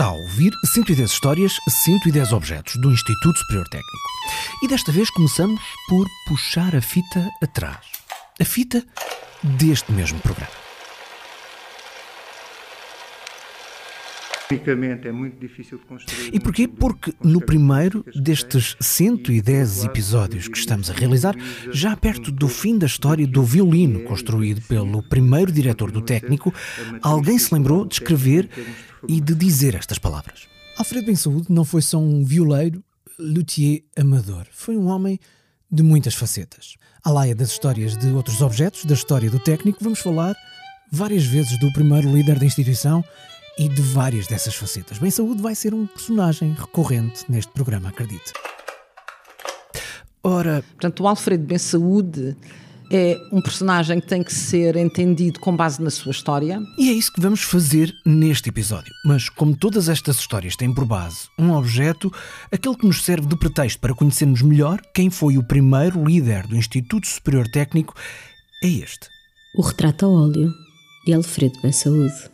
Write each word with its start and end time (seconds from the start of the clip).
Está 0.00 0.12
a 0.12 0.14
ouvir 0.14 0.50
110 0.64 1.12
histórias, 1.12 1.52
110 1.68 2.32
objetos 2.32 2.76
do 2.76 2.90
Instituto 2.90 3.38
Superior 3.38 3.68
Técnico. 3.68 3.98
E 4.62 4.66
desta 4.66 4.90
vez 4.90 5.10
começamos 5.10 5.60
por 5.90 6.06
puxar 6.26 6.74
a 6.74 6.80
fita 6.80 7.28
atrás. 7.42 7.84
A 8.40 8.44
fita 8.46 8.82
deste 9.42 9.92
mesmo 9.92 10.18
programa. 10.20 10.59
Tecnicamente 14.50 15.06
é 15.06 15.12
muito 15.12 15.38
difícil 15.38 15.78
de 15.78 15.84
construir. 15.84 16.34
E 16.34 16.40
porquê? 16.40 16.66
Porque 16.66 17.14
no 17.22 17.40
primeiro 17.40 18.04
destes 18.14 18.76
110 18.80 19.84
episódios 19.84 20.48
que 20.48 20.58
estamos 20.58 20.90
a 20.90 20.92
realizar, 20.92 21.36
já 21.70 21.96
perto 21.96 22.32
do 22.32 22.48
fim 22.48 22.76
da 22.76 22.86
história 22.86 23.28
do 23.28 23.44
violino 23.44 24.00
construído 24.00 24.60
pelo 24.62 25.04
primeiro 25.04 25.52
diretor 25.52 25.92
do 25.92 26.02
técnico, 26.02 26.52
alguém 27.00 27.38
se 27.38 27.54
lembrou 27.54 27.86
de 27.86 27.94
escrever 27.94 28.50
e 29.06 29.20
de 29.20 29.36
dizer 29.36 29.76
estas 29.76 29.98
palavras. 29.98 30.48
Alfredo 30.76 31.06
Ben 31.06 31.14
Saúde 31.14 31.46
não 31.48 31.64
foi 31.64 31.80
só 31.80 31.98
um 31.98 32.24
violeiro, 32.24 32.82
luthier 33.18 33.84
amador. 33.96 34.46
Foi 34.50 34.76
um 34.76 34.88
homem 34.88 35.20
de 35.70 35.84
muitas 35.84 36.14
facetas. 36.14 36.74
Laia 37.06 37.36
das 37.36 37.52
histórias 37.52 37.96
de 37.96 38.08
outros 38.08 38.40
objetos, 38.40 38.84
da 38.84 38.94
história 38.94 39.30
do 39.30 39.38
técnico, 39.38 39.78
vamos 39.80 40.00
falar 40.00 40.34
várias 40.90 41.24
vezes 41.24 41.56
do 41.60 41.72
primeiro 41.72 42.12
líder 42.12 42.38
da 42.38 42.46
instituição 42.46 43.04
e 43.58 43.68
de 43.68 43.82
várias 43.82 44.26
dessas 44.26 44.54
facetas. 44.54 44.98
Bem 44.98 45.10
Saúde 45.10 45.42
vai 45.42 45.54
ser 45.54 45.74
um 45.74 45.86
personagem 45.86 46.52
recorrente 46.52 47.24
neste 47.28 47.52
programa, 47.52 47.88
acredite. 47.88 48.32
Ora. 50.22 50.62
Portanto, 50.62 51.02
o 51.02 51.08
Alfredo 51.08 51.44
Ben 51.44 51.58
Saúde 51.58 52.36
é 52.92 53.16
um 53.32 53.40
personagem 53.40 54.00
que 54.00 54.06
tem 54.08 54.22
que 54.22 54.34
ser 54.34 54.76
entendido 54.76 55.38
com 55.38 55.54
base 55.54 55.80
na 55.80 55.90
sua 55.90 56.10
história. 56.10 56.60
E 56.76 56.90
é 56.90 56.92
isso 56.92 57.12
que 57.12 57.20
vamos 57.20 57.42
fazer 57.42 57.94
neste 58.04 58.48
episódio. 58.48 58.92
Mas, 59.04 59.28
como 59.28 59.56
todas 59.56 59.88
estas 59.88 60.18
histórias 60.18 60.56
têm 60.56 60.74
por 60.74 60.84
base 60.84 61.28
um 61.38 61.52
objeto, 61.52 62.12
aquele 62.50 62.76
que 62.76 62.86
nos 62.86 63.04
serve 63.04 63.28
de 63.28 63.36
pretexto 63.38 63.80
para 63.80 63.94
conhecermos 63.94 64.42
melhor 64.42 64.80
quem 64.92 65.08
foi 65.08 65.38
o 65.38 65.44
primeiro 65.44 66.04
líder 66.04 66.46
do 66.48 66.56
Instituto 66.56 67.06
Superior 67.06 67.46
Técnico 67.48 67.94
é 68.62 68.68
este: 68.68 69.08
O 69.56 69.62
retrato 69.62 70.06
a 70.06 70.08
óleo 70.08 70.52
de 71.06 71.14
Alfredo 71.14 71.60
Ben 71.62 71.72
Saúde. 71.72 72.30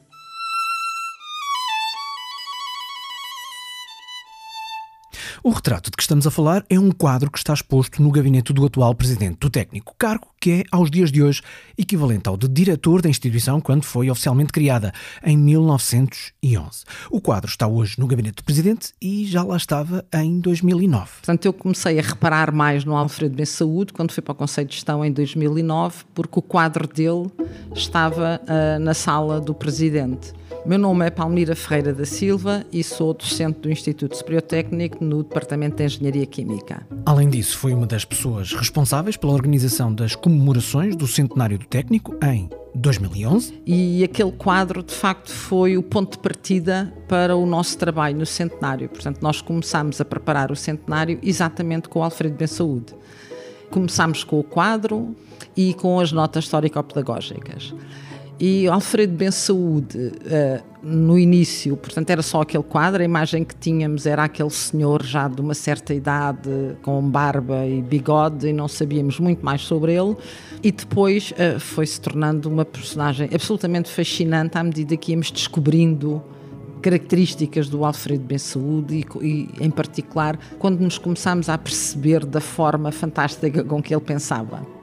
O 5.43 5.51
retrato 5.51 5.91
de 5.91 5.97
que 5.97 6.03
estamos 6.03 6.27
a 6.27 6.31
falar 6.31 6.65
é 6.69 6.79
um 6.79 6.91
quadro 6.91 7.31
que 7.31 7.39
está 7.39 7.53
exposto 7.53 8.03
no 8.03 8.11
gabinete 8.11 8.53
do 8.53 8.65
atual 8.65 8.95
presidente 8.95 9.39
do 9.39 9.51
técnico, 9.51 9.95
cargo 9.99 10.29
que 10.47 10.53
é, 10.53 10.65
aos 10.71 10.93
dias 10.93 11.11
de 11.11 11.25
hoje, 11.25 11.43
equivalente 11.77 12.29
ao 12.29 12.37
de 12.37 12.47
diretor 12.47 13.03
da 13.03 13.09
instituição 13.09 13.61
quando 13.61 13.83
foi 13.83 14.09
oficialmente 14.09 14.53
criada, 14.53 14.93
em 15.25 15.37
1911. 15.37 16.85
O 17.11 17.21
quadro 17.21 17.51
está 17.51 17.67
hoje 17.67 17.97
no 17.99 18.07
gabinete 18.07 18.37
do 18.37 18.45
presidente 18.45 18.93
e 19.03 19.27
já 19.27 19.43
lá 19.43 19.57
estava 19.57 20.05
em 20.15 20.39
2009. 20.39 21.11
Portanto, 21.17 21.47
eu 21.47 21.53
comecei 21.53 21.99
a 21.99 22.03
reparar 22.03 22.53
mais 22.53 22.85
no 22.85 22.97
Alfredo 22.97 23.35
Ben 23.35 23.45
Saúde 23.45 23.93
quando 23.93 24.13
fui 24.13 24.23
para 24.23 24.35
o 24.35 24.37
Conselho 24.37 24.69
de 24.69 24.75
Gestão 24.77 25.05
em 25.05 25.11
2009, 25.11 26.05
porque 26.15 26.39
o 26.39 26.43
quadro 26.43 26.87
dele 26.87 27.29
estava 27.75 28.41
uh, 28.45 28.79
na 28.79 28.95
sala 28.95 29.41
do 29.41 29.53
presidente. 29.53 30.33
Meu 30.67 30.81
nome 30.81 31.07
é 31.07 31.11
Palmira 31.11 31.55
Ferreira 31.55 31.95
da 31.95 32.05
Silva 32.05 32.65
e 32.73 32.83
sou 32.83 33.15
docente 33.15 33.61
do 33.61 33.71
Instituto 33.71 34.17
Superior 34.17 34.43
Técnico 34.43 35.05
no 35.05 35.23
Departamento 35.23 35.77
de 35.77 35.85
Engenharia 35.85 36.27
Química. 36.27 36.85
Além 37.05 37.29
disso, 37.29 37.57
foi 37.57 37.73
uma 37.73 37.87
das 37.87 38.05
pessoas 38.05 38.53
responsáveis 38.53 39.17
pela 39.17 39.33
organização 39.33 39.95
das 39.95 40.17
comemorações 40.37 40.95
do 40.95 41.07
centenário 41.07 41.59
do 41.59 41.65
técnico 41.65 42.15
em 42.23 42.51
2011. 42.75 43.63
E 43.67 44.05
aquele 44.05 44.33
quadro, 44.33 44.83
de 44.83 44.93
facto, 44.93 45.31
foi 45.31 45.79
o 45.79 45.83
ponto 45.83 46.13
de 46.13 46.19
partida 46.19 46.93
para 47.09 47.35
o 47.35 47.47
nosso 47.47 47.79
trabalho 47.79 48.19
no 48.19 48.27
centenário. 48.27 48.87
Portanto, 48.89 49.23
nós 49.23 49.41
começámos 49.41 49.99
a 49.99 50.05
preparar 50.05 50.53
o 50.53 50.57
centenário 50.57 51.19
exatamente 51.23 51.89
com 51.89 52.01
o 52.01 52.03
Alfredo 52.03 52.37
Ben 52.37 52.47
Saúde. 52.47 52.95
Começámos 53.71 54.23
com 54.25 54.39
o 54.39 54.45
quadro 54.45 55.17
e 55.57 55.73
com 55.73 55.99
as 55.99 56.13
notas 56.13 56.45
histórico-pedagógicas. 56.45 57.75
E 58.39 58.69
Alfredo 58.69 59.15
Ben 59.15 59.31
Saúde, 59.31 59.97
uh, 59.97 60.63
no 60.83 61.19
início, 61.19 61.75
portanto, 61.75 62.11
era 62.11 62.21
só 62.21 62.43
aquele 62.43 62.63
quadro, 62.63 63.01
a 63.01 63.05
imagem 63.05 63.43
que 63.43 63.57
tínhamos 63.57 64.05
era 64.05 64.25
aquele 64.25 64.51
senhor 64.51 65.03
já 65.03 65.27
de 65.27 65.41
uma 65.41 65.55
certa 65.55 65.95
idade, 65.95 66.51
com 66.83 67.01
barba 67.09 67.67
e 67.67 67.81
bigode, 67.81 68.49
e 68.49 68.53
não 68.53 68.69
sabíamos 68.69 69.19
muito 69.19 69.43
mais 69.43 69.63
sobre 69.63 69.95
ele. 69.95 70.15
E 70.63 70.71
depois 70.71 71.33
uh, 71.33 71.59
foi 71.59 71.87
se 71.87 71.99
tornando 71.99 72.51
uma 72.51 72.65
personagem 72.65 73.31
absolutamente 73.33 73.91
fascinante 73.91 74.59
à 74.59 74.63
medida 74.63 74.95
que 74.99 75.13
íamos 75.13 75.31
descobrindo 75.31 76.23
características 76.83 77.71
do 77.71 77.87
Alfredo 77.87 78.25
Ben 78.25 78.39
Saúde 78.39 79.07
e, 79.23 79.27
e, 79.27 79.65
em 79.65 79.71
particular, 79.71 80.39
quando 80.59 80.81
nos 80.81 80.99
começámos 80.99 81.49
a 81.49 81.57
perceber 81.57 82.27
da 82.27 82.41
forma 82.41 82.93
fantástica 82.93 83.65
com 83.65 83.83
que 83.83 83.95
ele 83.95 84.05
pensava. 84.05 84.76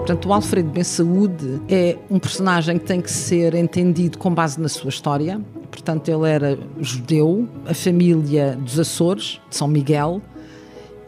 Portanto, 0.00 0.28
o 0.28 0.32
Alfredo 0.32 0.70
Ben 0.70 0.82
Saúde 0.82 1.60
é 1.68 1.96
um 2.10 2.18
personagem 2.18 2.78
que 2.78 2.86
tem 2.86 3.00
que 3.00 3.10
ser 3.10 3.54
entendido 3.54 4.16
com 4.18 4.34
base 4.34 4.58
na 4.58 4.68
sua 4.68 4.88
história. 4.88 5.40
Portanto, 5.70 6.08
ele 6.08 6.28
era 6.28 6.58
judeu, 6.80 7.46
a 7.66 7.74
família 7.74 8.56
dos 8.56 8.78
Açores, 8.78 9.40
de 9.48 9.56
São 9.56 9.68
Miguel, 9.68 10.20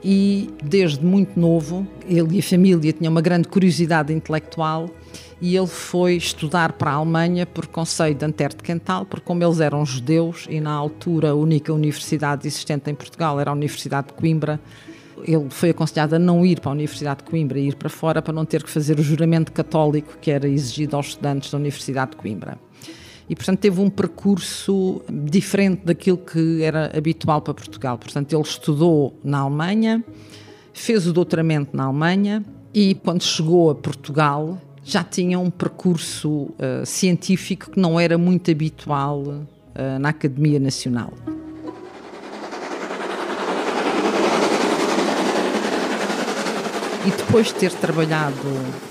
e 0.05 0.51
desde 0.63 1.05
muito 1.05 1.41
novo, 1.41 1.87
ele 2.07 2.37
e 2.37 2.39
a 2.39 2.43
família 2.43 2.93
tinham 2.93 3.11
uma 3.11 3.23
grande 3.23 3.49
curiosidade 3.49 4.13
intelectual 4.13 4.91
e 5.41 5.57
ele 5.57 5.67
foi 5.67 6.15
estudar 6.15 6.73
para 6.73 6.91
a 6.93 6.95
Alemanha 6.95 7.47
por 7.47 7.67
conselho 7.67 8.15
de 8.15 8.25
Antero 8.25 8.55
de 8.55 8.63
Quental, 8.63 9.07
porque 9.07 9.25
como 9.25 9.43
eles 9.43 9.59
eram 9.59 9.85
judeus 9.87 10.47
e 10.49 10.61
na 10.61 10.73
altura 10.73 11.31
a 11.31 11.35
única 11.35 11.73
universidade 11.73 12.47
existente 12.47 12.91
em 12.91 12.95
Portugal 12.95 13.41
era 13.41 13.51
a 13.51 13.55
Universidade 13.55 14.09
de 14.09 14.13
Coimbra, 14.13 14.61
ele 15.25 15.49
foi 15.51 15.71
aconselhado 15.71 16.17
a 16.17 16.19
não 16.19 16.45
ir 16.45 16.61
para 16.61 16.71
a 16.71 16.75
Universidade 16.75 17.25
de 17.25 17.31
Coimbra, 17.31 17.59
ir 17.59 17.75
para 17.77 17.89
fora 17.89 18.23
para 18.23 18.33
não 18.33 18.45
ter 18.45 18.63
que 18.63 18.71
fazer 18.71 18.99
o 18.99 19.03
juramento 19.03 19.53
católico 19.53 20.19
que 20.21 20.31
era 20.31 20.49
exigido 20.49 20.97
aos 20.97 21.09
estudantes 21.09 21.51
da 21.51 21.59
Universidade 21.59 22.13
de 22.13 22.17
Coimbra. 22.17 22.59
E, 23.29 23.37
portanto, 23.37 23.61
teve 23.61 23.81
um 23.81 23.89
percurso 23.89 25.01
diferente 25.11 25.83
daquilo 25.85 26.19
que 26.19 26.63
era 26.63 26.91
habitual 26.97 27.41
para 27.41 27.55
Portugal. 27.55 27.97
Portanto, 27.97 28.33
ele 28.33 28.43
estudou 28.43 29.19
na 29.25 29.39
Alemanha, 29.39 30.05
fez 30.73 31.07
o 31.07 31.13
doutoramento 31.13 31.77
na 31.77 31.85
Alemanha 31.85 32.45
e, 32.75 32.95
quando 32.95 33.23
chegou 33.23 33.71
a 33.71 33.75
Portugal, 33.75 34.61
já 34.85 35.05
tinha 35.05 35.39
um 35.39 35.51
percurso 35.51 36.29
uh, 36.31 36.85
científico 36.85 37.71
que 37.71 37.81
não 37.81 37.99
era 37.99 38.19
muito 38.19 38.51
habitual 38.51 39.21
uh, 39.23 39.99
na 40.01 40.09
Academia 40.11 40.59
Nacional. 40.59 41.13
E 47.05 47.11
depois 47.11 47.49
de 47.49 47.55
ter 47.55 47.73
trabalhado 47.73 48.37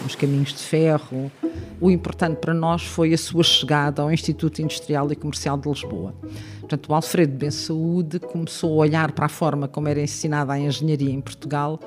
nos 0.03 0.15
caminhos 0.15 0.49
de 0.49 0.59
ferro, 0.59 1.31
o 1.79 1.89
importante 1.89 2.37
para 2.37 2.53
nós 2.53 2.83
foi 2.83 3.13
a 3.13 3.17
sua 3.17 3.41
chegada 3.41 4.01
ao 4.01 4.11
Instituto 4.11 4.61
Industrial 4.61 5.09
e 5.11 5.15
Comercial 5.15 5.57
de 5.57 5.69
Lisboa. 5.69 6.13
Portanto, 6.59 6.89
o 6.89 6.93
Alfredo 6.93 7.33
Ben 7.37 7.51
Saúde 7.51 8.19
começou 8.19 8.73
a 8.73 8.85
olhar 8.85 9.13
para 9.13 9.27
a 9.27 9.29
forma 9.29 9.65
como 9.67 9.87
era 9.87 10.01
ensinada 10.01 10.51
a 10.51 10.59
engenharia 10.59 11.09
em 11.09 11.21
Portugal 11.21 11.79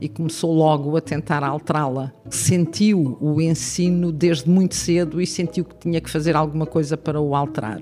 e 0.00 0.08
começou 0.08 0.54
logo 0.54 0.96
a 0.96 1.00
tentar 1.00 1.42
alterá-la. 1.42 2.12
Sentiu 2.30 3.18
o 3.20 3.40
ensino 3.40 4.12
desde 4.12 4.48
muito 4.48 4.76
cedo 4.76 5.20
e 5.20 5.26
sentiu 5.26 5.64
que 5.64 5.74
tinha 5.74 6.00
que 6.00 6.08
fazer 6.08 6.36
alguma 6.36 6.66
coisa 6.66 6.96
para 6.96 7.20
o 7.20 7.34
alterar. 7.34 7.80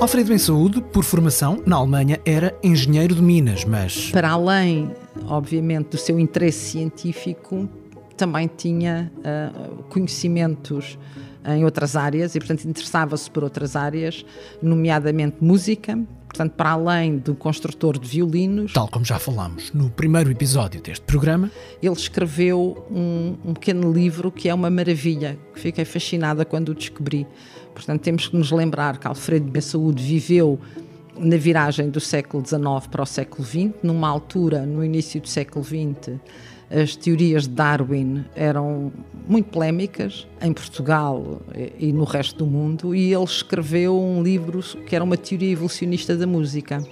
Alfredo 0.00 0.28
Ben 0.28 0.38
Saúde, 0.38 0.80
por 0.80 1.04
formação, 1.04 1.62
na 1.64 1.76
Alemanha, 1.76 2.18
era 2.24 2.54
engenheiro 2.62 3.14
de 3.14 3.22
minas, 3.22 3.64
mas. 3.64 4.10
Para 4.10 4.30
além, 4.30 4.90
obviamente, 5.28 5.90
do 5.90 5.98
seu 5.98 6.18
interesse 6.18 6.70
científico, 6.70 7.68
também 8.16 8.48
tinha 8.48 9.12
uh, 9.18 9.82
conhecimentos 9.84 10.98
em 11.46 11.64
outras 11.64 11.94
áreas 11.94 12.34
e, 12.34 12.38
portanto, 12.38 12.64
interessava-se 12.64 13.30
por 13.30 13.44
outras 13.44 13.76
áreas, 13.76 14.24
nomeadamente 14.62 15.36
música. 15.40 15.98
Portanto, 16.26 16.54
para 16.54 16.70
além 16.70 17.18
do 17.18 17.32
construtor 17.32 17.96
de 17.96 18.08
violinos. 18.08 18.72
Tal 18.72 18.88
como 18.88 19.04
já 19.04 19.20
falámos 19.20 19.72
no 19.72 19.88
primeiro 19.88 20.32
episódio 20.32 20.82
deste 20.82 21.04
programa. 21.04 21.48
Ele 21.80 21.94
escreveu 21.94 22.84
um, 22.90 23.36
um 23.44 23.54
pequeno 23.54 23.92
livro 23.92 24.32
que 24.32 24.48
é 24.48 24.54
uma 24.54 24.68
maravilha, 24.68 25.38
que 25.52 25.60
fiquei 25.60 25.84
fascinada 25.84 26.44
quando 26.44 26.70
o 26.70 26.74
descobri. 26.74 27.24
Portanto, 27.72 28.00
temos 28.00 28.26
que 28.26 28.36
nos 28.36 28.50
lembrar 28.50 28.98
que 28.98 29.06
Alfredo 29.06 29.48
Ben 29.48 29.62
Saúde 29.62 30.02
viveu 30.02 30.58
na 31.16 31.36
viragem 31.36 31.90
do 31.90 32.00
século 32.00 32.44
XIX 32.44 32.86
para 32.90 33.02
o 33.02 33.06
século 33.06 33.44
XX, 33.44 33.70
numa 33.82 34.08
altura, 34.08 34.66
no 34.66 34.84
início 34.84 35.20
do 35.20 35.28
século 35.28 35.64
XX, 35.64 36.18
as 36.70 36.96
teorias 36.96 37.44
de 37.44 37.50
Darwin 37.50 38.24
eram 38.34 38.92
muito 39.28 39.50
polémicas 39.50 40.26
em 40.40 40.52
Portugal 40.52 41.40
e 41.78 41.92
no 41.92 42.04
resto 42.04 42.38
do 42.38 42.46
mundo, 42.46 42.94
e 42.94 43.12
ele 43.12 43.24
escreveu 43.24 43.98
um 44.00 44.22
livro 44.22 44.60
que 44.86 44.94
era 44.94 45.04
uma 45.04 45.16
teoria 45.16 45.52
evolucionista 45.52 46.16
da 46.16 46.26
música, 46.26 46.82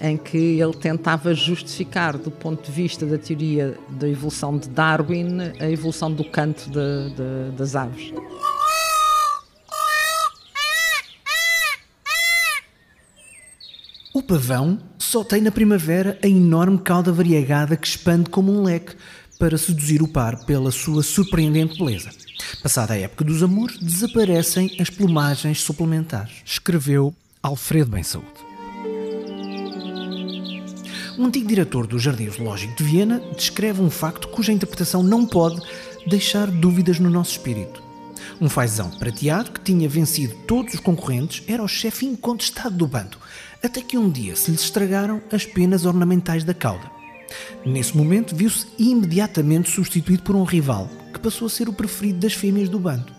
em 0.00 0.16
que 0.16 0.60
ele 0.60 0.74
tentava 0.74 1.34
justificar, 1.34 2.16
do 2.18 2.30
ponto 2.30 2.64
de 2.64 2.72
vista 2.72 3.06
da 3.06 3.18
teoria 3.18 3.76
da 3.88 4.08
evolução 4.08 4.56
de 4.56 4.68
Darwin, 4.68 5.38
a 5.58 5.70
evolução 5.70 6.12
do 6.12 6.24
canto 6.24 6.70
de, 6.70 7.14
de, 7.14 7.56
das 7.56 7.74
aves. 7.74 8.12
O 14.16 14.22
pavão 14.22 14.78
só 14.98 15.22
tem 15.22 15.42
na 15.42 15.50
primavera 15.50 16.18
a 16.24 16.26
enorme 16.26 16.78
cauda 16.78 17.12
variegada 17.12 17.76
que 17.76 17.86
expande 17.86 18.30
como 18.30 18.50
um 18.50 18.62
leque 18.62 18.96
para 19.38 19.58
seduzir 19.58 20.02
o 20.02 20.08
par 20.08 20.46
pela 20.46 20.70
sua 20.70 21.02
surpreendente 21.02 21.76
beleza. 21.76 22.08
Passada 22.62 22.94
a 22.94 22.96
época 22.96 23.24
dos 23.24 23.42
amores, 23.42 23.76
desaparecem 23.76 24.74
as 24.80 24.88
plumagens 24.88 25.60
suplementares, 25.60 26.32
escreveu 26.46 27.14
Alfredo 27.42 27.90
Bem 27.90 28.02
Saúde. 28.02 28.26
Um 31.18 31.26
antigo 31.26 31.48
diretor 31.48 31.86
do 31.86 31.98
Jardim 31.98 32.30
Zoológico 32.30 32.74
de 32.74 32.84
Viena 32.84 33.20
descreve 33.36 33.82
um 33.82 33.90
facto 33.90 34.28
cuja 34.28 34.50
interpretação 34.50 35.02
não 35.02 35.26
pode 35.26 35.60
deixar 36.06 36.50
dúvidas 36.50 36.98
no 36.98 37.10
nosso 37.10 37.32
espírito. 37.32 37.84
Um 38.40 38.48
fazão 38.48 38.90
prateado 38.90 39.50
que 39.50 39.60
tinha 39.60 39.88
vencido 39.88 40.34
todos 40.46 40.74
os 40.74 40.80
concorrentes 40.80 41.42
era 41.46 41.62
o 41.62 41.68
chefe 41.68 42.06
incontestado 42.06 42.76
do 42.76 42.86
bando, 42.86 43.18
até 43.62 43.80
que 43.80 43.98
um 43.98 44.10
dia 44.10 44.36
se 44.36 44.50
lhe 44.50 44.56
estragaram 44.56 45.22
as 45.32 45.44
penas 45.44 45.84
ornamentais 45.84 46.44
da 46.44 46.54
cauda. 46.54 46.90
Nesse 47.64 47.96
momento, 47.96 48.34
viu-se 48.34 48.66
imediatamente 48.78 49.70
substituído 49.70 50.22
por 50.22 50.36
um 50.36 50.44
rival, 50.44 50.88
que 51.12 51.18
passou 51.18 51.46
a 51.46 51.50
ser 51.50 51.68
o 51.68 51.72
preferido 51.72 52.20
das 52.20 52.32
fêmeas 52.32 52.68
do 52.68 52.78
bando. 52.78 53.12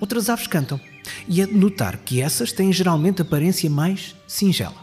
Outras 0.00 0.28
aves 0.28 0.46
cantam, 0.46 0.80
e 1.28 1.40
é 1.40 1.46
de 1.46 1.54
notar 1.54 1.96
que 1.98 2.20
essas 2.20 2.52
têm 2.52 2.72
geralmente 2.72 3.22
aparência 3.22 3.70
mais 3.70 4.14
singela. 4.26 4.74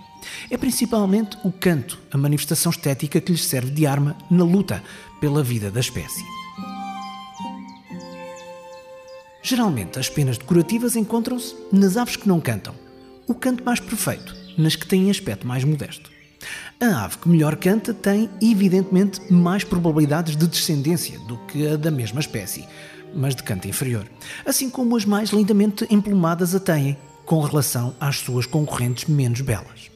É 0.50 0.58
principalmente 0.58 1.38
o 1.44 1.52
canto, 1.52 2.00
a 2.12 2.18
manifestação 2.18 2.70
estética 2.72 3.20
que 3.20 3.32
lhes 3.32 3.46
serve 3.46 3.72
de 3.72 3.86
arma 3.86 4.16
na 4.30 4.44
luta 4.44 4.84
pela 5.20 5.44
vida 5.44 5.70
da 5.72 5.80
espécie. 5.80 6.24
Geralmente, 9.42 9.98
as 9.98 10.10
penas 10.10 10.38
decorativas 10.38 10.96
encontram-se 10.96 11.56
nas 11.72 11.96
aves 11.96 12.18
que 12.18 12.28
não 12.28 12.42
cantam, 12.42 12.76
o 13.28 13.34
canto 13.34 13.64
mais 13.64 13.80
perfeito, 13.80 14.36
nas 14.58 14.76
que 14.76 14.88
têm 14.88 15.10
aspecto 15.10 15.46
mais 15.46 15.64
modesto. 15.64 16.12
A 16.80 17.06
ave 17.06 17.18
que 17.18 17.30
melhor 17.30 17.56
canta 17.56 17.94
tem, 17.94 18.30
evidentemente, 18.42 19.22
mais 19.32 19.64
probabilidades 19.64 20.36
de 20.36 20.48
descendência 20.48 21.20
do 21.20 21.38
que 21.40 21.68
a 21.68 21.76
da 21.76 21.92
mesma 21.92 22.20
espécie, 22.20 22.66
mas 23.14 23.36
de 23.36 23.44
canto 23.44 23.68
inferior, 23.68 24.06
assim 24.46 24.70
como 24.70 24.96
as 24.96 25.06
mais 25.06 25.30
lindamente 25.30 25.88
emplumadas 25.90 26.54
a 26.54 26.60
têm, 26.60 26.98
com 27.26 27.42
relação 27.42 27.96
às 28.00 28.20
suas 28.20 28.46
concorrentes 28.46 29.06
menos 29.10 29.42
belas. 29.42 29.92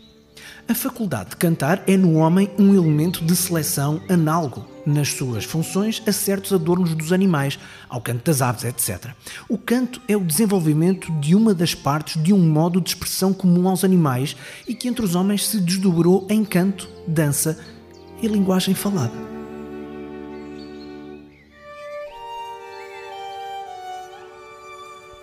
A 0.67 0.75
faculdade 0.75 1.31
de 1.31 1.35
cantar 1.37 1.83
é 1.87 1.95
no 1.97 2.15
homem 2.15 2.49
um 2.57 2.73
elemento 2.73 3.23
de 3.23 3.35
seleção 3.35 4.01
análogo 4.09 4.70
nas 4.85 5.09
suas 5.09 5.43
funções 5.43 6.01
a 6.07 6.11
certos 6.11 6.53
adornos 6.53 6.93
dos 6.95 7.11
animais, 7.11 7.59
ao 7.89 8.01
canto 8.01 8.23
das 8.25 8.41
aves, 8.41 8.63
etc. 8.63 9.11
O 9.47 9.57
canto 9.57 10.01
é 10.07 10.15
o 10.15 10.23
desenvolvimento 10.23 11.11
de 11.19 11.35
uma 11.35 11.53
das 11.53 11.73
partes 11.75 12.21
de 12.21 12.33
um 12.33 12.39
modo 12.39 12.81
de 12.81 12.89
expressão 12.89 13.33
comum 13.33 13.67
aos 13.67 13.83
animais 13.83 14.35
e 14.67 14.73
que 14.73 14.87
entre 14.87 15.03
os 15.03 15.15
homens 15.15 15.47
se 15.47 15.59
desdobrou 15.59 16.25
em 16.29 16.43
canto, 16.43 16.89
dança 17.07 17.59
e 18.21 18.27
linguagem 18.27 18.73
falada. 18.73 19.31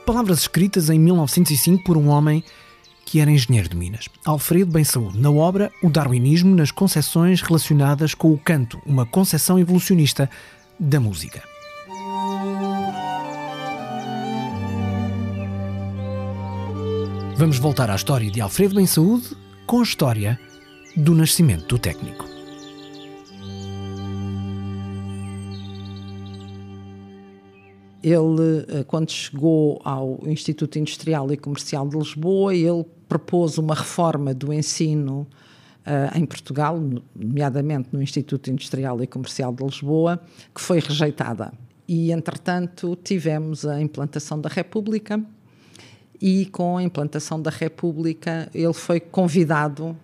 Palavras 0.05 0.41
escritas 0.41 0.89
em 0.89 0.99
1905 0.99 1.85
por 1.85 1.97
um 1.99 2.09
homem 2.09 2.43
que 3.09 3.21
era 3.21 3.31
engenheiro 3.31 3.71
de 3.71 3.75
Minas. 3.75 4.07
Alfredo 4.23 4.71
Bem 4.71 4.85
Saúde, 4.85 5.19
na 5.19 5.31
obra 5.31 5.73
O 5.83 5.89
Darwinismo 5.89 6.55
nas 6.55 6.71
concepções 6.71 7.41
relacionadas 7.41 8.13
com 8.13 8.31
o 8.31 8.37
canto, 8.37 8.79
uma 8.85 9.07
concepção 9.07 9.59
evolucionista 9.59 10.29
da 10.79 11.01
música. 11.01 11.43
Vamos 17.35 17.59
voltar 17.59 17.89
à 17.91 17.95
história 17.95 18.31
de 18.31 18.43
Alfredo 18.43 18.75
Bem 18.75 18.87
Saúde 18.87 19.35
com 19.67 19.81
a 19.81 19.83
história 19.83 20.39
do 20.95 21.15
nascimento 21.15 21.67
do 21.67 21.79
técnico. 21.79 22.27
Ele, 28.03 28.67
eh, 28.69 28.85
quando 28.87 29.11
chegou 29.11 29.81
ao 29.83 30.21
Instituto 30.27 30.79
Industrial 30.79 31.33
e 31.33 31.39
Comercial 31.39 31.89
de 31.89 31.97
Lisboa, 31.97 32.55
ele 32.55 32.85
propôs 33.09 33.59
uma 33.59 33.75
reforma 33.75 34.35
do 34.35 34.53
ensino 34.53 35.27
uh, 35.87 36.19
em 36.19 36.27
Portugal, 36.27 36.79
nomeadamente 37.17 37.89
no 37.93 38.03
Instituto 38.03 38.51
Industrial 38.51 39.03
e 39.03 39.07
Comercial 39.07 39.53
de 39.53 39.65
Lisboa, 39.65 40.21
que 40.55 40.61
foi 40.61 40.79
rejeitada. 40.81 41.53
E, 41.87 42.13
entretanto, 42.13 42.97
tivemos 43.03 43.65
a 43.65 43.81
implantação 43.81 44.41
da 44.41 44.49
República, 44.49 45.23
e 46.21 46.47
com 46.47 46.77
a 46.77 46.83
implantação 46.83 47.41
da 47.41 47.51
República, 47.51 48.49
ele 48.53 48.73
foi 48.73 48.99
convidado 48.99 49.97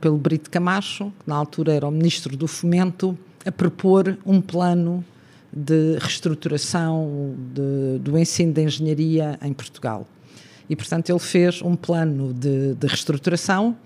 pelo 0.00 0.18
Brito 0.18 0.50
Camacho, 0.50 1.12
que 1.20 1.28
na 1.28 1.36
altura 1.36 1.72
era 1.72 1.86
o 1.86 1.90
Ministro 1.90 2.36
do 2.36 2.46
Fomento, 2.48 3.16
a 3.44 3.52
propor 3.52 4.18
um 4.26 4.40
plano 4.40 5.04
de 5.52 5.96
reestruturação 5.98 7.34
de, 7.54 7.98
do 8.00 8.18
ensino 8.18 8.52
de 8.52 8.62
engenharia 8.62 9.38
em 9.40 9.52
Portugal. 9.52 10.06
E, 10.68 10.74
portanto, 10.74 11.10
ele 11.10 11.18
fez 11.18 11.62
um 11.62 11.76
plano 11.76 12.32
de, 12.32 12.74
de 12.74 12.86
reestruturação, 12.86 13.76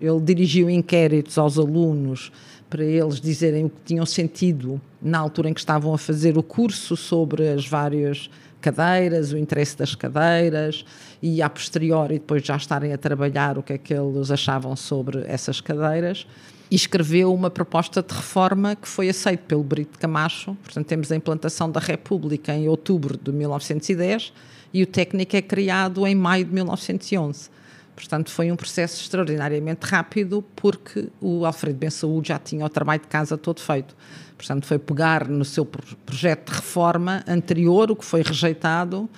ele 0.00 0.20
dirigiu 0.20 0.68
inquéritos 0.68 1.38
aos 1.38 1.58
alunos 1.58 2.30
para 2.68 2.84
eles 2.84 3.20
dizerem 3.20 3.66
o 3.66 3.70
que 3.70 3.80
tinham 3.84 4.04
sentido 4.04 4.80
na 5.00 5.18
altura 5.18 5.48
em 5.48 5.54
que 5.54 5.60
estavam 5.60 5.94
a 5.94 5.98
fazer 5.98 6.36
o 6.36 6.42
curso 6.42 6.96
sobre 6.96 7.48
as 7.48 7.66
várias 7.66 8.28
cadeiras, 8.60 9.32
o 9.32 9.38
interesse 9.38 9.76
das 9.76 9.94
cadeiras 9.94 10.84
e 11.22 11.40
a 11.40 11.48
posteriori 11.48 12.14
depois 12.14 12.44
já 12.44 12.56
estarem 12.56 12.92
a 12.92 12.98
trabalhar 12.98 13.56
o 13.58 13.62
que 13.62 13.74
é 13.74 13.78
que 13.78 13.94
eles 13.94 14.30
achavam 14.30 14.74
sobre 14.74 15.24
essas 15.26 15.60
cadeiras. 15.60 16.26
E 16.68 16.74
escreveu 16.74 17.32
uma 17.32 17.48
proposta 17.48 18.02
de 18.02 18.12
reforma 18.12 18.74
que 18.74 18.88
foi 18.88 19.08
aceita 19.08 19.44
pelo 19.46 19.62
Brito 19.62 19.96
Camacho. 20.00 20.56
Portanto, 20.64 20.84
temos 20.86 21.12
a 21.12 21.16
implantação 21.16 21.70
da 21.70 21.78
República 21.78 22.52
em 22.52 22.68
outubro 22.68 23.16
de 23.16 23.30
1910 23.30 24.32
e 24.76 24.82
o 24.82 24.86
técnico 24.86 25.34
é 25.34 25.40
criado 25.40 26.06
em 26.06 26.14
maio 26.14 26.44
de 26.44 26.52
1911. 26.52 27.48
Portanto, 27.94 28.30
foi 28.30 28.52
um 28.52 28.56
processo 28.56 29.00
extraordinariamente 29.00 29.86
rápido 29.86 30.44
porque 30.54 31.08
o 31.18 31.46
Alfredo 31.46 31.78
Ben 31.78 31.88
Saúde 31.88 32.28
já 32.28 32.38
tinha 32.38 32.62
o 32.62 32.68
trabalho 32.68 33.00
de 33.00 33.08
casa 33.08 33.38
todo 33.38 33.58
feito. 33.58 33.96
Portanto, 34.36 34.66
foi 34.66 34.78
pegar 34.78 35.26
no 35.28 35.46
seu 35.46 35.64
projeto 35.64 36.50
de 36.50 36.56
reforma 36.56 37.24
anterior, 37.26 37.90
o 37.90 37.96
que 37.96 38.04
foi 38.04 38.20
rejeitado, 38.20 39.08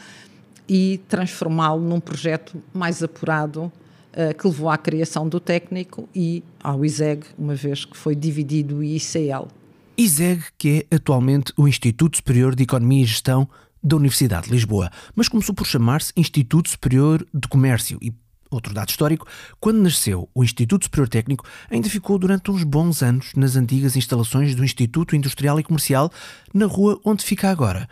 e 0.68 1.00
transformá-lo 1.08 1.80
num 1.80 1.98
projeto 1.98 2.62
mais 2.72 3.02
apurado 3.02 3.64
uh, 3.64 4.38
que 4.38 4.46
levou 4.46 4.70
à 4.70 4.78
criação 4.78 5.28
do 5.28 5.40
técnico 5.40 6.08
e 6.14 6.44
ao 6.62 6.84
ISEG, 6.84 7.24
uma 7.36 7.56
vez 7.56 7.84
que 7.84 7.96
foi 7.96 8.14
dividido 8.14 8.76
o 8.76 8.84
ICL. 8.84 9.48
ISEG, 9.96 10.40
que 10.56 10.86
é 10.88 10.94
atualmente 10.94 11.52
o 11.56 11.66
Instituto 11.66 12.18
Superior 12.18 12.54
de 12.54 12.62
Economia 12.62 13.02
e 13.02 13.06
Gestão 13.06 13.48
da 13.88 13.96
Universidade 13.96 14.46
de 14.46 14.52
Lisboa, 14.52 14.90
mas 15.16 15.28
começou 15.28 15.54
por 15.54 15.66
chamar-se 15.66 16.12
Instituto 16.16 16.68
Superior 16.68 17.26
de 17.34 17.48
Comércio 17.48 17.98
e 18.00 18.12
Outro 18.50 18.72
dado 18.72 18.88
histórico, 18.88 19.26
quando 19.60 19.82
nasceu 19.82 20.26
o 20.34 20.42
Instituto 20.42 20.84
Superior 20.84 21.06
Técnico, 21.06 21.44
ainda 21.70 21.86
ficou 21.90 22.18
durante 22.18 22.50
uns 22.50 22.64
bons 22.64 23.02
anos 23.02 23.32
nas 23.36 23.56
antigas 23.56 23.94
instalações 23.94 24.54
do 24.54 24.64
Instituto 24.64 25.14
Industrial 25.14 25.60
e 25.60 25.62
Comercial, 25.62 26.10
na 26.54 26.64
rua 26.64 26.98
onde 27.04 27.22
fica 27.22 27.50
agora 27.50 27.86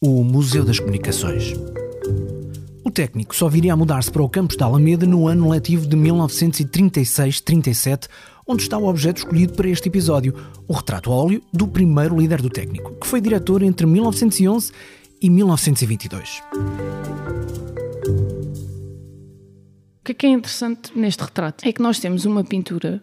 o 0.00 0.22
Museu 0.22 0.64
das 0.64 0.78
Comunicações. 0.78 1.54
O 2.84 2.90
técnico 2.90 3.34
só 3.34 3.48
viria 3.48 3.72
a 3.72 3.76
mudar-se 3.76 4.12
para 4.12 4.22
o 4.22 4.28
campus 4.28 4.56
da 4.56 4.66
Alameda 4.66 5.04
no 5.04 5.26
ano 5.26 5.50
letivo 5.50 5.88
de 5.88 5.96
1936-37, 5.96 8.06
onde 8.46 8.62
está 8.62 8.78
o 8.78 8.86
objeto 8.86 9.18
escolhido 9.18 9.54
para 9.54 9.68
este 9.68 9.88
episódio, 9.88 10.36
o 10.68 10.72
retrato 10.72 11.10
a 11.10 11.16
óleo 11.16 11.42
do 11.52 11.66
primeiro 11.66 12.16
líder 12.16 12.40
do 12.40 12.48
técnico, 12.48 12.94
que 13.00 13.08
foi 13.08 13.20
diretor 13.20 13.60
entre 13.60 13.86
1911 13.86 14.70
e 15.20 15.30
1922. 15.30 16.42
O 20.00 20.04
que 20.04 20.12
é, 20.12 20.14
que 20.14 20.26
é 20.26 20.30
interessante 20.30 20.96
neste 20.96 21.22
retrato 21.22 21.66
é 21.66 21.72
que 21.72 21.82
nós 21.82 21.98
temos 21.98 22.24
uma 22.24 22.44
pintura 22.44 23.02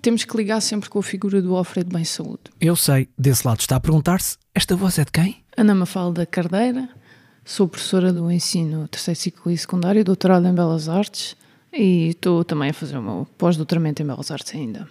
temos 0.00 0.24
que 0.24 0.36
ligar 0.36 0.60
sempre 0.62 0.88
com 0.88 0.98
a 0.98 1.02
figura 1.02 1.42
do 1.42 1.54
Alfredo 1.54 1.94
Bem 1.94 2.04
Saúde. 2.04 2.44
Eu 2.58 2.74
sei, 2.74 3.08
desse 3.16 3.46
lado 3.46 3.60
está 3.60 3.76
a 3.76 3.80
perguntar-se: 3.80 4.38
esta 4.54 4.74
voz 4.74 4.98
é 4.98 5.04
de 5.04 5.12
quem? 5.12 5.44
Ana 5.56 5.74
Mafalda 5.74 6.24
Cardeira, 6.24 6.88
Sou 7.44 7.66
professora 7.66 8.12
do 8.12 8.30
ensino 8.30 8.86
terceiro 8.86 9.18
ciclo 9.18 9.50
e 9.50 9.58
secundário, 9.58 10.04
doutorado 10.04 10.46
em 10.46 10.54
Belas 10.54 10.88
Artes 10.88 11.36
e 11.72 12.10
estou 12.10 12.44
também 12.44 12.70
a 12.70 12.74
fazer 12.74 12.96
o 12.96 13.02
meu 13.02 13.26
pós-doutoramento 13.36 14.00
em 14.00 14.06
Belas 14.06 14.30
Artes 14.30 14.54
ainda. 14.54 14.88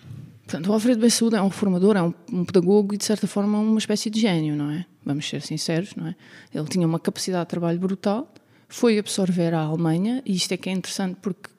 Portanto, 0.51 0.69
o 0.69 0.73
Alfredo 0.73 1.09
Saúde 1.09 1.37
é 1.37 1.41
um 1.41 1.47
reformador, 1.47 1.95
é 1.95 2.01
um, 2.01 2.13
um, 2.29 2.43
pedagogo 2.43 2.93
e, 2.93 2.97
de 2.97 3.05
certa 3.05 3.25
forma, 3.25 3.57
uma 3.57 3.79
espécie 3.79 4.09
de 4.09 4.19
gênio, 4.19 4.53
não 4.53 4.69
é? 4.69 4.85
Vamos 5.05 5.25
ser 5.25 5.41
sinceros, 5.41 5.95
não 5.95 6.07
é? 6.07 6.15
Ele 6.53 6.67
tinha 6.67 6.85
uma 6.85 6.99
capacidade 6.99 7.45
de 7.45 7.49
trabalho 7.51 7.79
brutal, 7.79 8.29
foi 8.67 8.99
absorver 8.99 9.53
a 9.53 9.61
Alemanha, 9.61 10.21
e 10.25 10.35
isto 10.35 10.51
é 10.51 10.57
que 10.57 10.69
é 10.69 10.73
interessante 10.73 11.15
porque 11.21 11.49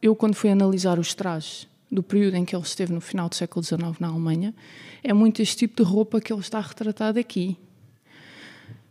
eu, 0.00 0.14
quando 0.14 0.36
fui 0.36 0.48
analisar 0.48 0.96
os 0.96 1.12
trajes 1.12 1.66
do 1.90 2.04
período 2.04 2.36
em 2.36 2.44
que 2.44 2.54
ele 2.54 2.62
esteve 2.62 2.92
no 2.92 3.00
final 3.00 3.28
do 3.28 3.34
século 3.34 3.64
XIX 3.64 3.98
na 3.98 4.06
Alemanha, 4.06 4.54
é 5.02 5.12
muito 5.12 5.42
este 5.42 5.56
tipo 5.56 5.82
de 5.82 5.90
roupa 5.90 6.20
que 6.20 6.32
ele 6.32 6.40
está 6.40 6.60
retratado 6.60 7.18
aqui 7.18 7.58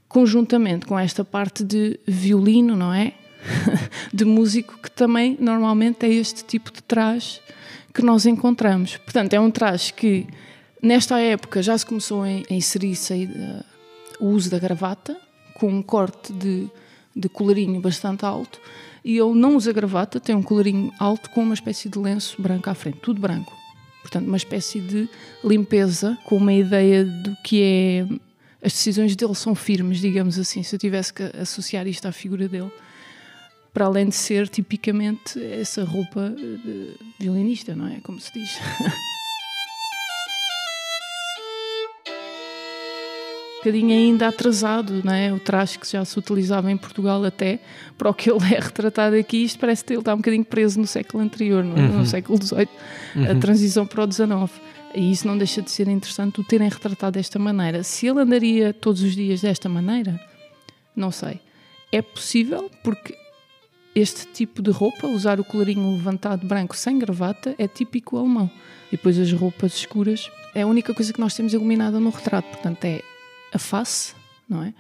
conjuntamente 0.09 0.85
com 0.85 1.00
esta 1.00 1.24
parte 1.24 1.63
de 1.63 1.97
violino, 2.05 2.75
não 2.75 2.93
é? 2.93 3.13
de 4.13 4.25
músico 4.25 4.77
que 4.81 4.91
também 4.91 5.38
normalmente 5.39 6.05
é 6.05 6.09
este 6.09 6.43
tipo 6.43 6.74
de 6.74 6.83
traje 6.83 7.39
que 7.95 8.03
nós 8.03 8.25
encontramos. 8.25 8.97
Portanto, 8.97 9.33
é 9.33 9.39
um 9.39 9.49
traje 9.49 9.93
que 9.93 10.27
nesta 10.81 11.17
época 11.17 11.63
já 11.63 11.77
se 11.77 11.85
começou 11.85 12.23
a 12.23 12.53
inserir-se 12.53 13.13
uh, 13.13 13.63
o 14.19 14.27
uso 14.31 14.49
da 14.51 14.59
gravata, 14.59 15.15
com 15.53 15.69
um 15.69 15.81
corte 15.81 16.33
de, 16.33 16.69
de 17.15 17.29
colarinho 17.29 17.79
bastante 17.79 18.25
alto, 18.25 18.59
e 19.03 19.17
ele 19.17 19.33
não 19.33 19.55
usa 19.55 19.71
gravata, 19.71 20.19
tem 20.19 20.35
um 20.35 20.43
colarinho 20.43 20.91
alto 20.99 21.29
com 21.29 21.41
uma 21.41 21.53
espécie 21.53 21.87
de 21.87 21.97
lenço 21.97 22.41
branco 22.41 22.69
à 22.69 22.75
frente, 22.75 22.99
tudo 23.01 23.21
branco. 23.21 23.53
Portanto, 24.01 24.27
uma 24.27 24.37
espécie 24.37 24.81
de 24.81 25.07
limpeza 25.43 26.17
com 26.25 26.35
uma 26.35 26.53
ideia 26.53 27.05
do 27.05 27.35
que 27.43 27.61
é. 27.63 28.07
As 28.61 28.73
decisões 28.73 29.15
dele 29.15 29.35
são 29.35 29.55
firmes, 29.55 29.99
digamos 29.99 30.37
assim, 30.37 30.63
se 30.63 30.75
eu 30.75 30.79
tivesse 30.79 31.13
que 31.13 31.23
associar 31.39 31.87
isto 31.87 32.07
à 32.07 32.11
figura 32.11 32.49
dele 32.49 32.71
para 33.75 33.86
além 33.88 34.08
de 34.08 34.15
ser 34.15 34.48
tipicamente 34.48 35.38
essa 35.44 35.84
roupa 35.84 36.29
de 36.29 36.96
violinista, 37.20 37.75
não 37.75 37.88
é? 37.88 38.00
Como 38.01 38.22
se 38.22 38.32
diz. 38.32 38.58
um 43.53 43.58
bocadinho 43.58 43.91
ainda 43.91 44.29
atrasado, 44.29 45.01
não 45.03 45.12
é? 45.12 45.34
O 45.34 45.41
traje 45.41 45.77
que 45.77 45.91
já 45.91 46.05
se 46.05 46.17
utilizava 46.17 46.72
em 46.72 46.77
Portugal 46.77 47.22
até, 47.25 47.60
para 47.98 48.10
o 48.10 48.13
que 48.13 48.32
ele 48.32 48.46
é 48.55 48.60
retratado 48.62 49.17
aqui, 49.17 49.44
isto 49.44 49.60
parece 49.60 49.84
que 49.84 49.91
ele 49.91 50.00
está 50.00 50.13
um 50.13 50.17
bocadinho 50.17 50.46
preso 50.46 50.79
no 50.79 50.88
século 50.88 51.22
anterior, 51.22 51.65
é? 51.65 51.67
uhum. 51.67 51.98
no 51.98 52.05
século 52.05 52.41
XVIII, 52.41 52.70
uhum. 53.13 53.32
a 53.32 53.36
transição 53.36 53.86
para 53.86 54.05
o 54.05 54.10
XIX. 54.10 54.50
E 54.96 55.12
isso 55.12 55.27
não 55.27 55.38
deixa 55.38 55.62
de 55.62 55.70
ser 55.70 55.89
interessante 55.89 56.39
o 56.39 56.46
terem 56.46 56.70
retratado 56.70 57.15
desta 57.17 57.38
maneira. 57.38 57.84
Se 57.84 58.08
ele 58.08 58.22
andaria 58.22 58.74
todos 58.74 59.01
os 59.01 59.13
dias 59.13 59.41
desta 59.41 59.67
maneira, 59.67 60.17
não 60.96 61.12
sei. 61.12 61.41
É 61.91 62.01
possível, 62.01 62.72
porque 62.82 63.25
este 63.95 64.27
tipo 64.27 64.61
de 64.61 64.71
roupa, 64.71 65.07
usar 65.07 65.39
o 65.39 65.43
colarinho 65.43 65.93
levantado 65.93 66.45
branco 66.45 66.75
sem 66.75 66.99
gravata, 66.99 67.55
é 67.57 67.65
típico 67.65 68.17
alemão. 68.17 68.51
E 68.91 68.97
depois 68.97 69.17
as 69.17 69.31
roupas 69.31 69.73
escuras 69.73 70.29
é 70.53 70.63
a 70.63 70.67
única 70.67 70.93
coisa 70.93 71.13
que 71.13 71.19
nós 71.19 71.33
temos 71.33 71.53
iluminada 71.53 71.97
no 71.99 72.09
retrato. 72.09 72.49
Portanto, 72.49 72.83
é 72.83 73.01
a 73.53 73.57
face, 73.57 74.13
não 74.49 74.63
é? 74.63 74.73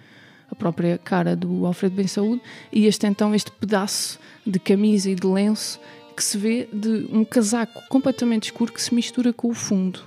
A 0.51 0.55
própria 0.55 0.97
cara 0.97 1.35
do 1.35 1.65
Alfredo 1.65 1.95
Ben 1.95 2.07
Saúde 2.07 2.41
e 2.71 2.85
este 2.85 3.07
então, 3.07 3.33
este 3.33 3.51
pedaço 3.51 4.19
de 4.45 4.59
camisa 4.59 5.09
e 5.09 5.15
de 5.15 5.25
lenço 5.25 5.79
que 6.15 6.23
se 6.23 6.37
vê 6.37 6.67
de 6.71 7.07
um 7.11 7.25
casaco 7.25 7.81
completamente 7.89 8.43
escuro 8.45 8.71
que 8.71 8.81
se 8.81 8.93
mistura 8.93 9.33
com 9.33 9.49
o 9.49 9.53
fundo. 9.53 10.01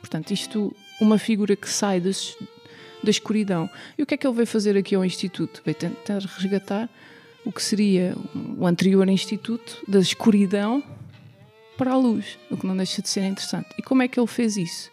Portanto, 0.00 0.30
isto, 0.30 0.74
uma 1.00 1.18
figura 1.18 1.54
que 1.54 1.68
sai 1.68 2.00
das, 2.00 2.36
da 3.02 3.10
escuridão. 3.10 3.70
E 3.96 4.02
o 4.02 4.06
que 4.06 4.14
é 4.14 4.16
que 4.16 4.26
ele 4.26 4.34
veio 4.34 4.46
fazer 4.46 4.76
aqui 4.76 4.94
ao 4.94 5.04
Instituto? 5.04 5.62
Veio 5.64 5.76
tentar 5.76 6.20
resgatar 6.20 6.90
o 7.46 7.52
que 7.52 7.62
seria 7.62 8.14
o 8.58 8.66
anterior 8.66 9.08
instituto 9.08 9.78
da 9.86 10.00
escuridão 10.00 10.82
para 11.78 11.92
a 11.92 11.96
luz, 11.96 12.38
o 12.50 12.56
que 12.56 12.66
não 12.66 12.76
deixa 12.76 13.00
de 13.00 13.08
ser 13.08 13.24
interessante. 13.24 13.68
E 13.78 13.82
como 13.82 14.02
é 14.02 14.08
que 14.08 14.18
ele 14.18 14.26
fez 14.26 14.56
isso? 14.56 14.90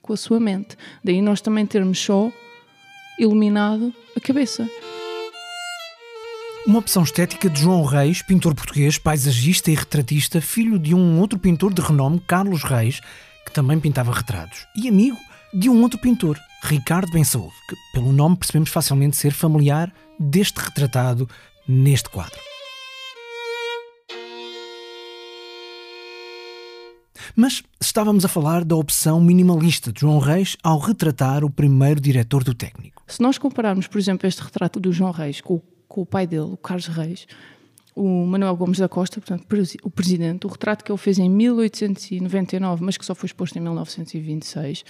Com 0.00 0.14
a 0.14 0.16
sua 0.16 0.40
mente. 0.40 0.76
Daí 1.04 1.20
nós 1.20 1.42
também 1.42 1.66
termos 1.66 1.98
só 1.98 2.32
iluminado 3.18 3.94
a 4.16 4.20
cabeça. 4.20 4.68
Uma 6.66 6.78
opção 6.78 7.02
estética 7.02 7.50
de 7.50 7.60
João 7.60 7.84
Reis, 7.84 8.22
pintor 8.22 8.54
português, 8.54 8.96
paisagista 8.96 9.70
e 9.70 9.74
retratista, 9.74 10.40
filho 10.40 10.78
de 10.78 10.94
um 10.94 11.20
outro 11.20 11.38
pintor 11.38 11.74
de 11.74 11.82
renome, 11.82 12.20
Carlos 12.20 12.62
Reis, 12.62 13.00
que 13.44 13.52
também 13.52 13.78
pintava 13.78 14.12
retratos, 14.12 14.66
e 14.74 14.88
amigo 14.88 15.18
de 15.52 15.68
um 15.68 15.82
outro 15.82 15.98
pintor, 15.98 16.38
Ricardo 16.62 17.10
Ben 17.12 17.24
Saúde, 17.24 17.52
que 17.68 17.76
pelo 17.92 18.12
nome 18.12 18.36
percebemos 18.36 18.70
facilmente 18.70 19.16
ser 19.16 19.32
familiar 19.32 19.92
deste 20.18 20.58
retratado 20.58 21.28
neste 21.66 22.08
quadro. 22.08 22.38
Mas 27.34 27.62
estávamos 27.80 28.24
a 28.24 28.28
falar 28.28 28.64
da 28.64 28.76
opção 28.76 29.20
minimalista 29.20 29.92
de 29.92 30.00
João 30.00 30.18
Reis 30.18 30.56
ao 30.62 30.78
retratar 30.78 31.44
o 31.44 31.50
primeiro 31.50 32.00
diretor 32.00 32.44
do 32.44 32.54
técnico. 32.54 33.02
Se 33.06 33.22
nós 33.22 33.38
compararmos, 33.38 33.86
por 33.86 33.98
exemplo, 33.98 34.26
este 34.26 34.42
retrato 34.42 34.78
do 34.78 34.92
João 34.92 35.10
Reis 35.10 35.40
com, 35.40 35.60
com 35.88 36.02
o 36.02 36.06
pai 36.06 36.26
dele, 36.26 36.42
o 36.52 36.56
Carlos 36.56 36.86
Reis, 36.88 37.26
o 37.94 38.26
Manuel 38.26 38.56
Gomes 38.56 38.78
da 38.78 38.88
Costa, 38.88 39.20
portanto, 39.20 39.46
o 39.82 39.90
presidente, 39.90 40.46
o 40.46 40.50
retrato 40.50 40.84
que 40.84 40.90
ele 40.90 40.98
fez 40.98 41.18
em 41.18 41.28
1899, 41.28 42.84
mas 42.84 42.96
que 42.96 43.04
só 43.04 43.14
foi 43.14 43.26
exposto 43.26 43.56
em 43.56 43.60
1926, 43.60 44.84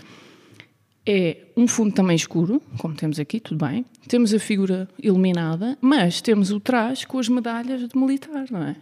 é 1.06 1.38
um 1.56 1.66
fundo 1.66 1.92
também 1.92 2.14
escuro, 2.14 2.62
como 2.78 2.94
temos 2.94 3.18
aqui, 3.18 3.40
tudo 3.40 3.64
bem. 3.64 3.84
Temos 4.06 4.32
a 4.32 4.38
figura 4.38 4.88
iluminada, 5.02 5.76
mas 5.80 6.20
temos 6.20 6.50
o 6.50 6.60
traje 6.60 7.06
com 7.06 7.18
as 7.18 7.28
medalhas 7.28 7.88
de 7.88 7.98
militar, 7.98 8.46
não 8.50 8.62
é? 8.62 8.76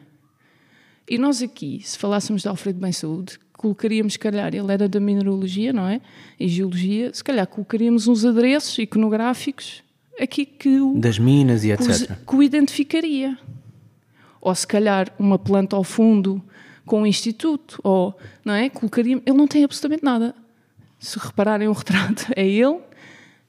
E 1.09 1.19
nós 1.19 1.43
aqui, 1.43 1.81
se 1.83 1.99
falássemos 1.99 2.43
de 2.43 2.49
Alfredo 2.49 2.79
Bem 2.79 2.93
Saúde, 2.93 3.39
colocaríamos, 3.55 4.13
se 4.13 4.19
calhar, 4.19 4.55
ele 4.55 4.73
era 4.73 4.89
da 4.89 5.01
mineralogia, 5.01 5.73
não 5.73 5.89
é? 5.89 6.01
E 6.39 6.47
geologia, 6.47 7.13
se 7.13 7.25
calhar 7.25 7.47
colocaríamos 7.47 8.07
uns 8.07 8.25
adereços 8.25 8.79
iconográficos 8.79 9.83
aqui 10.21 10.45
que 10.45 10.81
o. 10.81 10.95
Das 10.99 11.19
minas 11.19 11.65
e 11.65 11.73
etc. 11.73 12.17
Que 12.27 12.37
o 12.37 12.43
identificaria. 12.43 13.37
Ou 14.41 14.55
se 14.55 14.67
calhar 14.67 15.13
uma 15.19 15.39
planta 15.39 15.75
ao 15.75 15.85
fundo 15.85 16.43
com 16.87 17.03
um 17.03 17.07
instituto, 17.07 17.81
ou, 17.83 18.17
não 18.45 18.55
é? 18.55 18.69
Colocaríamos. 18.69 19.25
Ele 19.27 19.37
não 19.37 19.47
tem 19.47 19.65
absolutamente 19.65 20.05
nada 20.05 20.35
se 21.01 21.19
repararem 21.19 21.67
o 21.67 21.73
retrato, 21.73 22.27
é 22.37 22.47
ele 22.47 22.79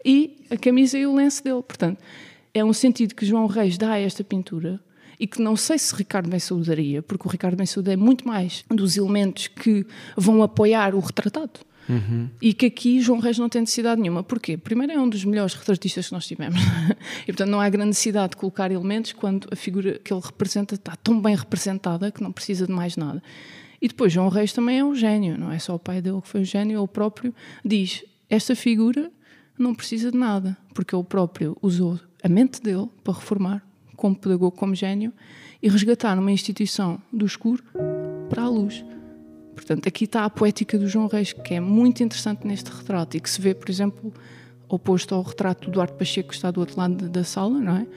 e 0.03 0.45
a 0.49 0.57
camisa 0.57 0.97
e 0.97 1.05
o 1.05 1.13
lenço 1.13 1.43
dele. 1.43 1.61
Portanto, 1.61 1.99
é 2.53 2.65
um 2.65 2.73
sentido 2.73 3.13
que 3.13 3.25
João 3.25 3.45
Reis 3.45 3.77
dá 3.77 3.91
a 3.91 3.99
esta 3.99 4.23
pintura 4.23 4.79
e 5.19 5.27
que 5.27 5.39
não 5.39 5.55
sei 5.55 5.77
se 5.77 5.95
Ricardo 5.95 6.27
Ben 6.27 6.39
daria, 6.65 7.03
porque 7.03 7.27
o 7.27 7.29
Ricardo 7.29 7.55
Ben 7.55 7.67
é 7.91 7.95
muito 7.95 8.27
mais 8.27 8.65
dos 8.69 8.97
elementos 8.97 9.47
que 9.47 9.85
vão 10.17 10.41
apoiar 10.41 10.95
o 10.95 10.99
retratado. 10.99 11.59
Uhum. 11.87 12.29
E 12.41 12.53
que 12.53 12.67
aqui 12.67 13.01
João 13.01 13.19
Reis 13.19 13.37
não 13.37 13.49
tem 13.49 13.61
necessidade 13.61 13.99
nenhuma. 13.99 14.23
Porquê? 14.23 14.55
Primeiro, 14.57 14.93
é 14.93 14.99
um 14.99 15.09
dos 15.09 15.25
melhores 15.25 15.53
retratistas 15.53 16.07
que 16.07 16.13
nós 16.13 16.25
tivemos. 16.25 16.59
e, 17.23 17.25
portanto, 17.27 17.49
não 17.49 17.59
há 17.59 17.69
grande 17.69 17.89
necessidade 17.89 18.31
de 18.31 18.37
colocar 18.37 18.71
elementos 18.71 19.13
quando 19.13 19.47
a 19.51 19.55
figura 19.55 19.99
que 20.03 20.13
ele 20.13 20.21
representa 20.23 20.75
está 20.75 20.95
tão 20.95 21.21
bem 21.21 21.35
representada 21.35 22.11
que 22.11 22.23
não 22.23 22.31
precisa 22.31 22.65
de 22.65 22.71
mais 22.71 22.95
nada. 22.95 23.21
E 23.81 23.87
depois 23.87 24.13
João 24.13 24.29
Reis 24.29 24.53
também 24.53 24.77
é 24.77 24.85
um 24.85 24.93
gênio, 24.93 25.37
não 25.37 25.51
é 25.51 25.57
só 25.57 25.73
o 25.73 25.79
pai 25.79 26.01
dele 26.01 26.21
que 26.21 26.27
foi 26.27 26.41
um 26.41 26.45
gênio, 26.45 26.79
ele 26.79 26.87
próprio 26.87 27.33
diz: 27.65 28.05
esta 28.29 28.55
figura 28.55 29.11
não 29.57 29.73
precisa 29.73 30.11
de 30.11 30.17
nada, 30.17 30.55
porque 30.73 30.95
ele 30.95 31.03
próprio 31.03 31.57
usou 31.61 31.99
a 32.23 32.29
mente 32.29 32.61
dele 32.61 32.87
para 33.03 33.13
reformar, 33.13 33.65
como 33.95 34.15
pedagogo, 34.15 34.55
como 34.55 34.75
gênio, 34.75 35.11
e 35.61 35.67
resgatar 35.67 36.17
uma 36.17 36.31
instituição 36.31 37.01
do 37.11 37.25
escuro 37.25 37.63
para 38.29 38.43
a 38.43 38.49
luz. 38.49 38.85
Portanto, 39.55 39.87
aqui 39.87 40.05
está 40.05 40.25
a 40.25 40.29
poética 40.29 40.77
do 40.77 40.87
João 40.87 41.07
Reis, 41.07 41.33
que 41.33 41.55
é 41.55 41.59
muito 41.59 42.03
interessante 42.03 42.45
neste 42.47 42.71
retrato 42.71 43.17
e 43.17 43.19
que 43.19 43.29
se 43.29 43.41
vê, 43.41 43.53
por 43.53 43.69
exemplo, 43.69 44.13
oposto 44.67 45.13
ao 45.13 45.21
retrato 45.21 45.65
do 45.65 45.71
Duarte 45.71 45.97
Pacheco, 45.97 46.29
que 46.29 46.35
está 46.35 46.49
do 46.49 46.59
outro 46.59 46.79
lado 46.79 47.09
da 47.09 47.23
sala, 47.23 47.59
não 47.59 47.77
é? 47.77 47.87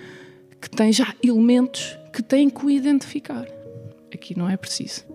Que 0.60 0.68
tem 0.68 0.92
já 0.92 1.14
elementos 1.22 1.96
que 2.12 2.22
têm 2.22 2.50
que 2.50 2.64
o 2.64 2.70
identificar. 2.70 3.46
Aqui 4.12 4.36
não 4.36 4.48
é 4.48 4.56
preciso. 4.56 5.13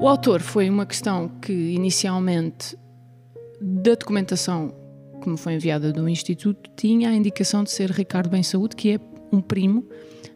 O 0.00 0.08
autor 0.08 0.40
foi 0.40 0.70
uma 0.70 0.86
questão 0.86 1.28
que 1.42 1.52
inicialmente 1.52 2.74
da 3.60 3.94
documentação 3.94 4.74
que 5.22 5.28
me 5.28 5.36
foi 5.36 5.52
enviada 5.52 5.92
do 5.92 6.08
Instituto 6.08 6.70
tinha 6.74 7.10
a 7.10 7.14
indicação 7.14 7.62
de 7.62 7.70
ser 7.70 7.90
Ricardo 7.90 8.30
Bem 8.30 8.42
Saúde, 8.42 8.76
que 8.76 8.92
é 8.92 9.00
um 9.30 9.42
primo, 9.42 9.84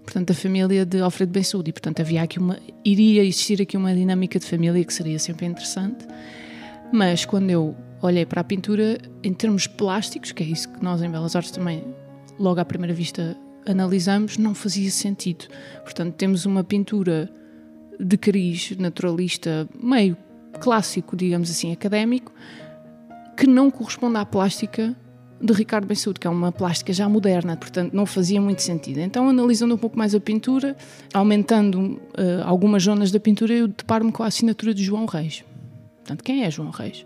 portanto, 0.02 0.28
da 0.28 0.35
família 0.35 0.85
de 0.85 1.00
Alfredo 1.00 1.33
Bem 1.33 1.42
Saúde, 1.42 1.71
e 1.71 1.73
portanto 1.73 2.00
havia 2.00 2.23
aqui 2.23 2.38
uma, 2.38 2.59
iria 2.85 3.25
existir 3.25 3.62
aqui 3.62 3.75
uma 3.75 3.94
dinâmica 3.94 4.38
de 4.38 4.44
família 4.44 4.85
que 4.85 4.92
seria 4.92 5.18
sempre 5.18 5.47
interessante. 5.47 6.06
Mas 6.92 7.25
quando 7.25 7.49
eu 7.49 7.75
olhei 8.02 8.26
para 8.26 8.42
a 8.42 8.44
pintura 8.44 8.99
em 9.23 9.33
termos 9.33 9.66
plásticos, 9.66 10.30
que 10.30 10.42
é 10.42 10.47
isso 10.47 10.71
que 10.75 10.85
nós 10.85 11.00
em 11.00 11.11
Belas 11.11 11.35
Artes 11.35 11.52
também 11.52 11.83
logo 12.38 12.61
à 12.61 12.66
primeira 12.66 12.92
vista 12.92 13.35
analisamos, 13.64 14.37
não 14.37 14.54
fazia 14.54 14.90
sentido. 14.90 15.47
Portanto, 15.85 16.16
temos 16.16 16.44
uma 16.44 16.62
pintura 16.62 17.33
de 17.98 18.16
cariz 18.16 18.76
naturalista 18.78 19.68
meio 19.80 20.16
clássico, 20.60 21.16
digamos 21.16 21.50
assim, 21.50 21.72
académico, 21.72 22.32
que 23.36 23.46
não 23.46 23.70
corresponde 23.70 24.16
à 24.16 24.24
plástica 24.24 24.96
de 25.40 25.52
Ricardo 25.52 25.86
Bensudo, 25.86 26.18
que 26.18 26.26
é 26.26 26.30
uma 26.30 26.52
plástica 26.52 26.92
já 26.92 27.08
moderna, 27.08 27.56
portanto 27.56 27.92
não 27.92 28.06
fazia 28.06 28.40
muito 28.40 28.62
sentido. 28.62 28.98
Então, 29.00 29.28
analisando 29.28 29.74
um 29.74 29.78
pouco 29.78 29.98
mais 29.98 30.14
a 30.14 30.20
pintura, 30.20 30.76
aumentando 31.12 32.00
uh, 32.16 32.42
algumas 32.44 32.84
zonas 32.84 33.10
da 33.10 33.20
pintura, 33.20 33.52
eu 33.52 33.68
deparo-me 33.68 34.12
com 34.12 34.22
a 34.22 34.26
assinatura 34.26 34.72
de 34.72 34.82
João 34.82 35.06
Reis. 35.06 35.44
Portanto, 35.98 36.22
quem 36.22 36.44
é 36.44 36.50
João 36.50 36.70
Reis? 36.70 37.04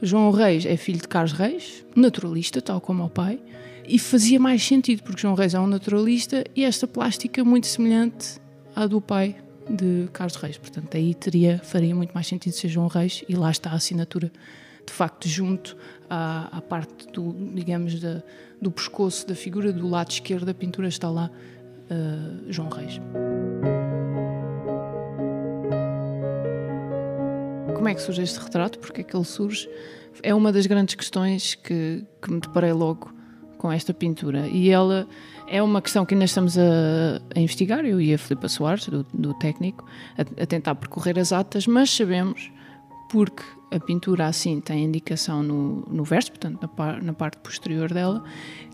João 0.00 0.30
Reis 0.30 0.64
é 0.66 0.76
filho 0.76 1.00
de 1.00 1.08
Carlos 1.08 1.32
Reis, 1.32 1.84
naturalista, 1.94 2.62
tal 2.62 2.80
como 2.80 3.04
o 3.04 3.10
pai, 3.10 3.38
e 3.86 3.98
fazia 3.98 4.40
mais 4.40 4.64
sentido, 4.64 5.02
porque 5.02 5.20
João 5.20 5.34
Reis 5.34 5.52
é 5.54 5.60
um 5.60 5.66
naturalista 5.66 6.44
e 6.54 6.64
esta 6.64 6.86
plástica 6.86 7.44
muito 7.44 7.66
semelhante 7.66 8.40
à 8.74 8.86
do 8.86 9.00
pai 9.00 9.36
de 9.68 10.08
Carlos 10.12 10.36
Reis. 10.36 10.58
Portanto, 10.58 10.96
aí 10.96 11.14
teria, 11.14 11.58
faria 11.62 11.94
muito 11.94 12.12
mais 12.12 12.26
sentido 12.26 12.52
ser 12.52 12.68
João 12.68 12.86
Reis 12.86 13.24
e 13.28 13.34
lá 13.34 13.50
está 13.50 13.70
a 13.70 13.74
assinatura, 13.74 14.30
de 14.86 14.92
facto, 14.92 15.28
junto 15.28 15.76
à, 16.08 16.56
à 16.56 16.60
parte 16.60 17.06
do, 17.12 17.34
digamos, 17.54 17.98
da, 18.00 18.22
do 18.60 18.70
pescoço 18.70 19.26
da 19.26 19.34
figura 19.34 19.72
do 19.72 19.88
lado 19.88 20.10
esquerdo 20.10 20.44
da 20.44 20.54
pintura 20.54 20.88
está 20.88 21.10
lá 21.10 21.30
uh, 21.90 22.52
João 22.52 22.68
Reis. 22.68 23.00
Como 27.74 27.88
é 27.88 27.94
que 27.94 28.00
surge 28.00 28.22
este 28.22 28.38
retrato? 28.38 28.78
Porque 28.78 29.02
é 29.02 29.04
que 29.04 29.14
ele 29.14 29.24
surge? 29.24 29.68
É 30.22 30.34
uma 30.34 30.52
das 30.52 30.66
grandes 30.66 30.94
questões 30.94 31.54
que, 31.54 32.04
que 32.22 32.30
me 32.30 32.40
deparei 32.40 32.72
logo 32.72 33.13
com 33.64 33.72
esta 33.72 33.94
pintura. 33.94 34.46
E 34.46 34.68
ela 34.68 35.08
é 35.48 35.62
uma 35.62 35.80
questão 35.80 36.04
que 36.04 36.12
ainda 36.12 36.26
estamos 36.26 36.58
a, 36.58 36.62
a 37.34 37.40
investigar, 37.40 37.82
eu 37.86 37.98
e 37.98 38.12
a 38.12 38.18
Filipa 38.18 38.46
Soares, 38.46 38.86
do, 38.86 39.06
do 39.14 39.32
técnico, 39.32 39.86
a, 40.18 40.42
a, 40.42 40.46
tentar 40.46 40.74
percorrer 40.74 41.18
as 41.18 41.32
atas, 41.32 41.66
mas 41.66 41.88
sabemos, 41.88 42.52
porque 43.08 43.42
a 43.70 43.80
pintura 43.80 44.26
assim 44.26 44.60
tem 44.60 44.84
indicação 44.84 45.42
no, 45.42 45.80
no 45.88 46.04
verso, 46.04 46.30
portanto 46.30 46.60
na, 46.60 46.68
par, 46.68 47.02
na 47.02 47.14
parte 47.14 47.38
posterior 47.38 47.90
dela, 47.90 48.22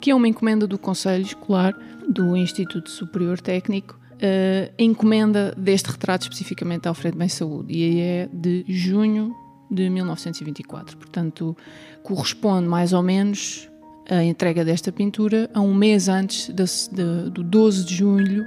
que 0.01 0.11
é 0.11 0.15
uma 0.15 0.27
encomenda 0.27 0.67
do 0.67 0.77
Conselho 0.77 1.23
Escolar 1.23 1.73
do 2.09 2.37
Instituto 2.37 2.91
Superior 2.91 3.41
Técnico 3.41 3.97
uh, 4.15 4.75
encomenda 4.77 5.55
deste 5.57 5.89
retrato 5.89 6.23
especificamente 6.23 6.89
a 6.89 6.91
Alfredo 6.91 7.17
Bem 7.17 7.29
Saúde 7.29 7.73
e 7.73 8.01
é 8.01 8.29
de 8.33 8.65
junho 8.67 9.37
de 9.71 9.89
1924. 9.89 10.97
Portanto, 10.97 11.57
corresponde 12.03 12.67
mais 12.67 12.93
ou 12.93 13.05
menos 13.05 13.70
a 14.09 14.23
entrega 14.25 14.65
desta 14.65 14.91
pintura 14.91 15.51
a 15.55 15.61
um 15.61 15.75
mês 15.75 16.09
antes 16.09 16.49
de, 16.49 17.31
do 17.31 17.43
12 17.43 17.85
de 17.85 17.95
julho 17.95 18.45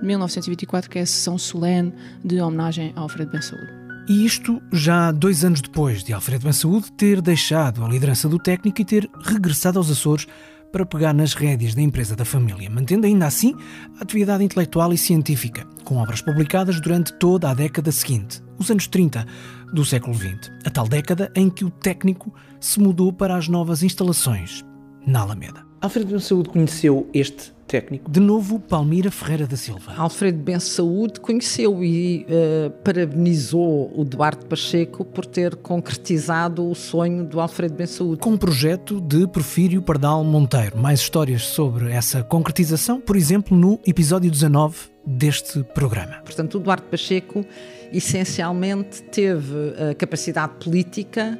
de 0.00 0.06
1924, 0.06 0.90
que 0.90 0.98
é 0.98 1.02
a 1.02 1.06
sessão 1.06 1.38
solene 1.38 1.92
de 2.24 2.40
homenagem 2.40 2.92
a 2.96 3.00
Alfredo 3.00 3.32
Bem 3.32 3.42
Saúde. 3.42 3.72
E 4.08 4.24
isto 4.24 4.62
já 4.72 5.12
dois 5.12 5.44
anos 5.44 5.60
depois 5.60 6.02
de 6.02 6.12
Alfredo 6.12 6.44
Bem 6.44 6.52
Saúde 6.52 6.90
ter 6.92 7.20
deixado 7.20 7.84
a 7.84 7.88
liderança 7.88 8.28
do 8.28 8.38
técnico 8.38 8.80
e 8.80 8.84
ter 8.84 9.10
regressado 9.22 9.78
aos 9.78 9.90
Açores 9.90 10.26
para 10.72 10.84
pegar 10.84 11.14
nas 11.14 11.34
rédeas 11.34 11.74
da 11.74 11.80
empresa 11.80 12.14
da 12.14 12.24
família, 12.24 12.68
mantendo 12.68 13.06
ainda 13.06 13.26
assim 13.26 13.54
a 13.98 14.02
atividade 14.02 14.44
intelectual 14.44 14.92
e 14.92 14.98
científica, 14.98 15.66
com 15.84 15.96
obras 15.96 16.20
publicadas 16.20 16.80
durante 16.80 17.12
toda 17.14 17.50
a 17.50 17.54
década 17.54 17.90
seguinte, 17.90 18.42
os 18.58 18.70
anos 18.70 18.86
30 18.86 19.26
do 19.72 19.84
século 19.84 20.14
XX, 20.14 20.50
a 20.64 20.70
tal 20.70 20.86
década 20.86 21.30
em 21.34 21.48
que 21.48 21.64
o 21.64 21.70
técnico 21.70 22.34
se 22.60 22.80
mudou 22.80 23.12
para 23.12 23.36
as 23.36 23.48
novas 23.48 23.82
instalações 23.82 24.67
na 25.08 25.20
Alameda. 25.20 25.66
Alfredo 25.80 26.10
Ben 26.10 26.18
Saúde 26.18 26.50
conheceu 26.50 27.08
este 27.14 27.52
técnico? 27.66 28.10
De 28.10 28.20
novo, 28.20 28.58
Palmira 28.58 29.10
Ferreira 29.10 29.46
da 29.46 29.56
Silva. 29.56 29.94
Alfredo 29.96 30.38
Ben 30.38 30.58
Saúde 30.58 31.20
conheceu 31.20 31.82
e 31.84 32.26
uh, 32.28 32.70
parabenizou 32.82 33.92
o 33.96 34.04
Duarte 34.04 34.44
Pacheco 34.46 35.04
por 35.04 35.24
ter 35.24 35.56
concretizado 35.56 36.68
o 36.68 36.74
sonho 36.74 37.24
do 37.24 37.40
Alfredo 37.40 37.74
Ben 37.74 37.86
Saúde. 37.86 38.20
Com 38.20 38.30
um 38.30 38.36
projeto 38.36 39.00
de 39.00 39.26
Porfírio 39.28 39.80
Pardal 39.80 40.24
Monteiro. 40.24 40.76
Mais 40.76 41.00
histórias 41.00 41.42
sobre 41.42 41.90
essa 41.92 42.22
concretização, 42.22 43.00
por 43.00 43.16
exemplo, 43.16 43.56
no 43.56 43.78
episódio 43.86 44.30
19 44.30 44.76
deste 45.06 45.62
programa. 45.74 46.20
Portanto, 46.24 46.56
o 46.56 46.60
Duarte 46.60 46.86
Pacheco 46.90 47.44
essencialmente 47.92 49.02
teve 49.04 49.74
a 49.90 49.94
capacidade 49.94 50.52
política 50.62 51.38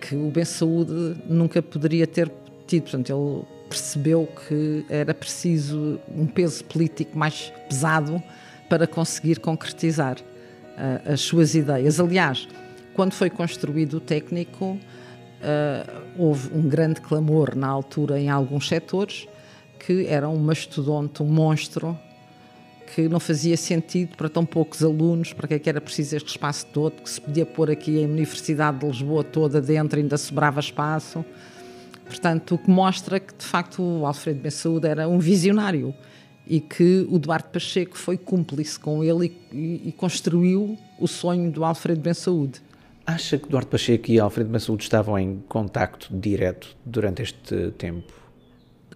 que 0.00 0.14
o 0.14 0.30
Ben 0.30 0.44
Saúde 0.44 1.16
nunca 1.28 1.60
poderia 1.60 2.06
ter 2.06 2.30
tido. 2.66 2.84
Portanto, 2.84 3.10
ele 3.10 3.44
percebeu 3.68 4.28
que 4.46 4.84
era 4.88 5.12
preciso 5.12 5.98
um 6.08 6.26
peso 6.26 6.64
político 6.64 7.16
mais 7.16 7.52
pesado 7.68 8.22
para 8.68 8.86
conseguir 8.86 9.38
concretizar 9.40 10.16
uh, 10.18 11.12
as 11.12 11.20
suas 11.20 11.54
ideias. 11.54 12.00
Aliás, 12.00 12.48
quando 12.94 13.12
foi 13.12 13.30
construído 13.30 13.94
o 13.94 14.00
técnico, 14.00 14.64
uh, 14.66 16.02
houve 16.16 16.54
um 16.54 16.68
grande 16.68 17.00
clamor 17.00 17.54
na 17.54 17.68
altura 17.68 18.18
em 18.18 18.28
alguns 18.28 18.68
setores 18.68 19.28
que 19.78 20.06
era 20.06 20.28
um 20.28 20.38
mastodonte, 20.38 21.22
um 21.22 21.26
monstro 21.26 21.96
que 22.94 23.08
não 23.08 23.20
fazia 23.20 23.56
sentido 23.56 24.16
para 24.16 24.28
tão 24.28 24.44
poucos 24.46 24.82
alunos, 24.82 25.32
para 25.32 25.48
que 25.48 25.54
é 25.54 25.58
que 25.58 25.68
era 25.68 25.80
preciso 25.80 26.16
este 26.16 26.28
espaço 26.28 26.66
todo, 26.72 27.02
que 27.02 27.10
se 27.10 27.20
podia 27.20 27.44
pôr 27.44 27.70
aqui 27.70 28.02
a 28.02 28.06
Universidade 28.06 28.78
de 28.78 28.86
Lisboa 28.86 29.24
toda 29.24 29.60
dentro, 29.60 29.98
ainda 29.98 30.16
sobrava 30.16 30.60
espaço. 30.60 31.24
Portanto, 32.04 32.54
o 32.54 32.58
que 32.58 32.70
mostra 32.70 33.18
que, 33.18 33.34
de 33.34 33.44
facto, 33.44 33.82
o 33.82 34.06
Alfredo 34.06 34.40
Ben 34.40 34.50
Saúde 34.50 34.86
era 34.86 35.08
um 35.08 35.18
visionário 35.18 35.92
e 36.46 36.60
que 36.60 37.06
o 37.10 37.18
Duarte 37.18 37.48
Pacheco 37.52 37.98
foi 37.98 38.16
cúmplice 38.16 38.78
com 38.78 39.02
ele 39.02 39.36
e, 39.52 39.56
e, 39.56 39.88
e 39.88 39.92
construiu 39.92 40.78
o 40.98 41.08
sonho 41.08 41.50
do 41.50 41.64
Alfredo 41.64 42.00
Ben 42.00 42.14
Saúde. 42.14 42.62
Acha 43.04 43.38
que 43.38 43.48
Duarte 43.48 43.68
Pacheco 43.68 44.10
e 44.10 44.20
Alfredo 44.20 44.50
Ben 44.50 44.60
Saúde 44.60 44.84
estavam 44.84 45.18
em 45.18 45.42
contacto 45.48 46.08
direto 46.16 46.76
durante 46.84 47.22
este 47.22 47.72
tempo? 47.72 48.25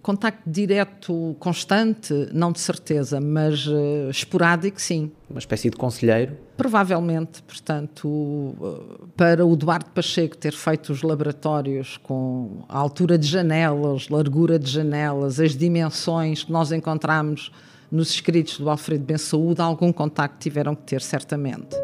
Contacto 0.01 0.49
direto, 0.49 1.35
constante, 1.39 2.27
não 2.33 2.51
de 2.51 2.59
certeza, 2.59 3.21
mas 3.21 3.67
uh, 3.67 4.09
esporádico, 4.09 4.81
sim. 4.81 5.11
Uma 5.29 5.37
espécie 5.37 5.69
de 5.69 5.77
conselheiro? 5.77 6.35
Provavelmente, 6.57 7.43
portanto, 7.43 8.07
uh, 8.07 9.07
para 9.15 9.45
o 9.45 9.55
Duarte 9.55 9.91
Pacheco 9.91 10.35
ter 10.35 10.53
feito 10.53 10.91
os 10.91 11.03
laboratórios 11.03 11.97
com 11.97 12.63
a 12.67 12.79
altura 12.79 13.15
de 13.15 13.27
janelas, 13.27 14.09
largura 14.09 14.57
de 14.57 14.71
janelas, 14.71 15.39
as 15.39 15.55
dimensões 15.55 16.43
que 16.43 16.51
nós 16.51 16.71
encontramos 16.71 17.51
nos 17.91 18.09
escritos 18.09 18.57
do 18.57 18.69
Alfredo 18.69 19.03
Ben 19.03 19.17
Saúde, 19.17 19.61
algum 19.61 19.93
contacto 19.93 20.37
tiveram 20.39 20.73
que 20.73 20.83
ter, 20.83 21.01
certamente. 21.01 21.75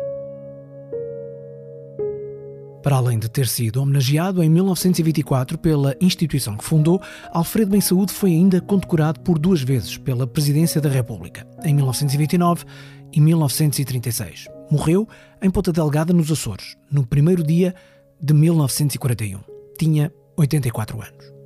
Para 2.88 2.96
além 2.96 3.20
de 3.20 3.28
ter 3.28 3.50
sido 3.50 3.82
homenageado 3.82 4.42
em 4.42 4.50
1924 4.50 5.58
pela 5.58 5.94
instituição 6.00 6.56
que 6.56 6.64
fundou, 6.64 7.02
Alfredo 7.34 7.72
Bem 7.72 7.82
Saúde 7.82 8.14
foi 8.14 8.30
ainda 8.30 8.62
condecorado 8.62 9.20
por 9.20 9.38
duas 9.38 9.62
vezes 9.62 9.98
pela 9.98 10.26
Presidência 10.26 10.80
da 10.80 10.88
República, 10.88 11.46
em 11.66 11.74
1929 11.74 12.64
e 13.12 13.20
1936. 13.20 14.48
Morreu 14.72 15.06
em 15.42 15.50
Ponta 15.50 15.74
Delgada, 15.74 16.14
nos 16.14 16.32
Açores, 16.32 16.78
no 16.90 17.06
primeiro 17.06 17.44
dia 17.44 17.76
de 18.22 18.34
1941. 18.34 19.42
Tinha 19.78 20.10
84 20.38 21.02
anos. 21.02 21.37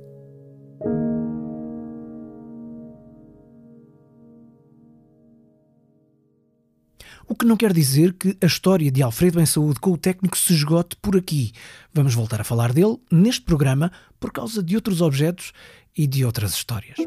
O 7.32 7.34
que 7.34 7.46
não 7.46 7.56
quer 7.56 7.72
dizer 7.72 8.12
que 8.12 8.36
a 8.42 8.46
história 8.46 8.90
de 8.90 9.02
Alfredo 9.02 9.40
em 9.40 9.46
Saúde 9.46 9.80
com 9.80 9.92
o 9.92 9.96
técnico 9.96 10.36
se 10.36 10.52
esgote 10.52 10.96
por 11.00 11.16
aqui. 11.16 11.52
Vamos 11.90 12.14
voltar 12.14 12.42
a 12.42 12.44
falar 12.44 12.74
dele 12.74 12.98
neste 13.10 13.40
programa 13.40 13.90
por 14.20 14.30
causa 14.30 14.62
de 14.62 14.76
outros 14.76 15.00
objetos 15.00 15.54
e 15.96 16.06
de 16.06 16.26
outras 16.26 16.52
histórias. 16.52 16.98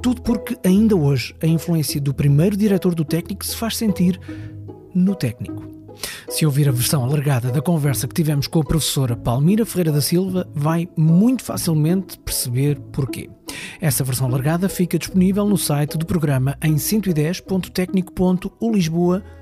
Tudo 0.00 0.22
porque 0.22 0.56
ainda 0.64 0.94
hoje 0.94 1.34
a 1.42 1.48
influência 1.48 2.00
do 2.00 2.14
primeiro 2.14 2.56
diretor 2.56 2.94
do 2.94 3.04
técnico 3.04 3.44
se 3.44 3.56
faz 3.56 3.76
sentir 3.76 4.20
no 4.94 5.16
técnico. 5.16 5.66
Se 6.28 6.46
ouvir 6.46 6.68
a 6.68 6.72
versão 6.72 7.02
alargada 7.02 7.50
da 7.50 7.60
conversa 7.60 8.06
que 8.06 8.14
tivemos 8.14 8.46
com 8.46 8.60
a 8.60 8.64
professora 8.64 9.16
Palmira 9.16 9.66
Ferreira 9.66 9.90
da 9.90 10.00
Silva, 10.00 10.48
vai 10.54 10.88
muito 10.96 11.42
facilmente 11.42 12.20
perceber 12.20 12.78
porquê. 12.92 13.28
Essa 13.80 14.04
versão 14.04 14.28
alargada 14.28 14.68
fica 14.68 14.96
disponível 14.96 15.44
no 15.44 15.58
site 15.58 15.98
do 15.98 16.06
programa 16.06 16.56
em 16.62 16.76
110.tecnico.ulisboa.com 16.76 19.41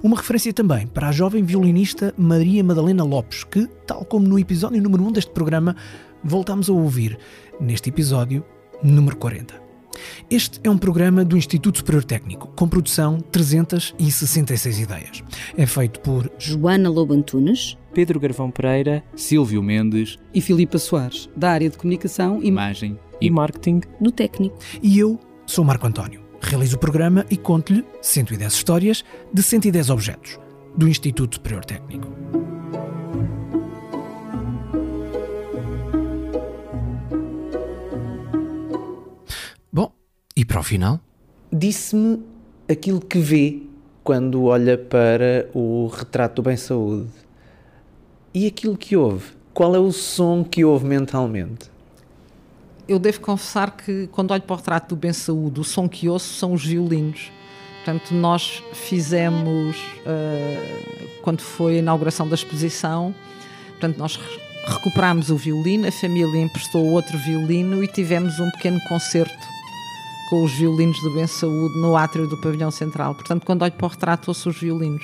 uma 0.04 0.18
referência 0.18 0.52
também 0.52 0.88
para 0.88 1.10
a 1.10 1.12
jovem 1.12 1.44
violinista 1.44 2.12
Maria 2.18 2.64
Madalena 2.64 3.04
Lopes, 3.04 3.44
que, 3.44 3.68
tal 3.86 4.04
como 4.06 4.28
no 4.28 4.40
episódio 4.40 4.82
número 4.82 5.04
1 5.04 5.12
deste 5.12 5.32
programa, 5.32 5.76
voltamos 6.24 6.68
a 6.68 6.74
ouvir 6.74 7.16
neste 7.60 7.90
episódio 7.90 8.44
número 8.84 9.16
40. 9.18 9.67
Este 10.30 10.60
é 10.64 10.70
um 10.70 10.78
programa 10.78 11.24
do 11.24 11.38
Instituto 11.38 11.80
Superior 11.80 12.04
Técnico, 12.04 12.48
com 12.56 12.68
produção 12.68 13.20
366 13.20 14.80
ideias. 14.80 15.24
É 15.58 15.66
feito 15.66 16.00
por 16.00 16.32
Joana 16.38 16.90
Lobo 16.90 17.14
Antunes, 17.14 17.78
Pedro 17.94 18.20
Garvão 18.20 18.52
Pereira, 18.52 19.04
Silvio 19.16 19.64
Mendes 19.64 20.18
e 20.34 20.42
Filipa 20.42 20.78
Soares, 20.78 21.30
da 21.36 21.52
área 21.52 21.70
de 21.70 21.78
comunicação, 21.78 22.42
imagem 22.44 22.98
e 23.20 23.30
marketing 23.30 23.82
no 24.00 24.12
técnico. 24.12 24.58
E 24.82 25.00
eu 25.00 25.20
sou 25.46 25.64
Marco 25.66 25.88
António. 25.88 26.22
Realizo 26.42 26.76
o 26.76 26.80
programa 26.80 27.26
e 27.30 27.38
conto-lhe 27.38 27.84
110 28.02 28.54
histórias 28.54 29.04
de 29.34 29.42
110 29.42 29.90
objetos 29.90 30.40
do 30.78 30.88
Instituto 30.88 31.36
Superior 31.36 31.66
Técnico. 31.66 32.47
Para 40.48 40.60
o 40.60 40.64
final? 40.64 41.00
Disse-me 41.52 42.24
aquilo 42.70 43.00
que 43.02 43.20
vê 43.20 43.62
quando 44.04 44.46
olha 44.46 44.78
para 44.78 45.50
o 45.54 45.88
retrato 45.88 46.36
do 46.36 46.44
bem-saúde. 46.44 47.12
E 48.34 48.48
aquilo 48.48 48.78
que 48.78 48.96
ouve? 48.96 49.32
Qual 49.54 49.76
é 49.76 49.80
o 49.80 49.92
som 49.92 50.44
que 50.44 50.64
ouve 50.64 50.86
mentalmente? 50.86 51.70
Eu 52.88 53.00
devo 53.00 53.20
confessar 53.20 53.72
que 53.72 54.08
quando 54.08 54.32
olho 54.32 54.44
para 54.44 54.54
o 54.54 54.58
retrato 54.58 54.96
do 54.96 54.96
Ben 54.96 55.12
Saúde, 55.12 55.60
o 55.60 55.64
som 55.64 55.90
que 55.90 56.08
ouço 56.08 56.34
são 56.36 56.54
os 56.54 56.66
violinos. 56.66 57.32
Portanto, 57.84 58.14
nós 58.14 58.64
fizemos, 58.72 59.76
uh, 59.76 61.22
quando 61.22 61.42
foi 61.42 61.76
a 61.76 61.80
inauguração 61.80 62.30
da 62.30 62.36
exposição, 62.36 63.14
portanto, 63.72 63.98
nós 63.98 64.18
recuperámos 64.68 65.30
o 65.30 65.36
violino, 65.36 65.88
a 65.88 65.92
família 65.92 66.42
emprestou 66.42 66.86
outro 66.86 67.18
violino 67.18 67.84
e 67.84 67.88
tivemos 67.88 68.40
um 68.40 68.50
pequeno 68.52 68.80
concerto 68.88 69.57
com 70.30 70.44
os 70.44 70.52
violinos 70.52 71.02
do 71.02 71.14
Ben 71.14 71.28
Saúde 71.28 71.80
no 71.80 71.96
átrio 71.96 72.28
do 72.28 72.40
pavilhão 72.42 72.72
central. 72.72 73.16
Portanto, 73.16 73.46
quando 73.46 73.62
olho 73.62 73.74
para 73.74 73.86
o 73.86 73.90
retrato, 73.90 74.30
ouço 74.30 74.50
os 74.50 74.60
violinos. 74.60 75.04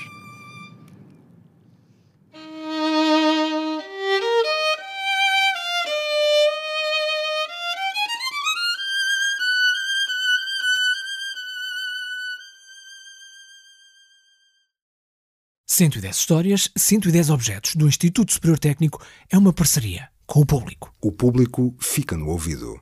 110 15.73 16.15
Histórias, 16.15 16.69
110 16.77 17.31
Objetos 17.31 17.75
do 17.75 17.87
Instituto 17.87 18.31
Superior 18.31 18.59
Técnico 18.59 19.03
é 19.27 19.37
uma 19.37 19.51
parceria 19.51 20.07
com 20.27 20.41
o 20.41 20.45
público. 20.45 20.93
O 21.01 21.11
público 21.11 21.75
fica 21.79 22.15
no 22.15 22.27
ouvido. 22.27 22.79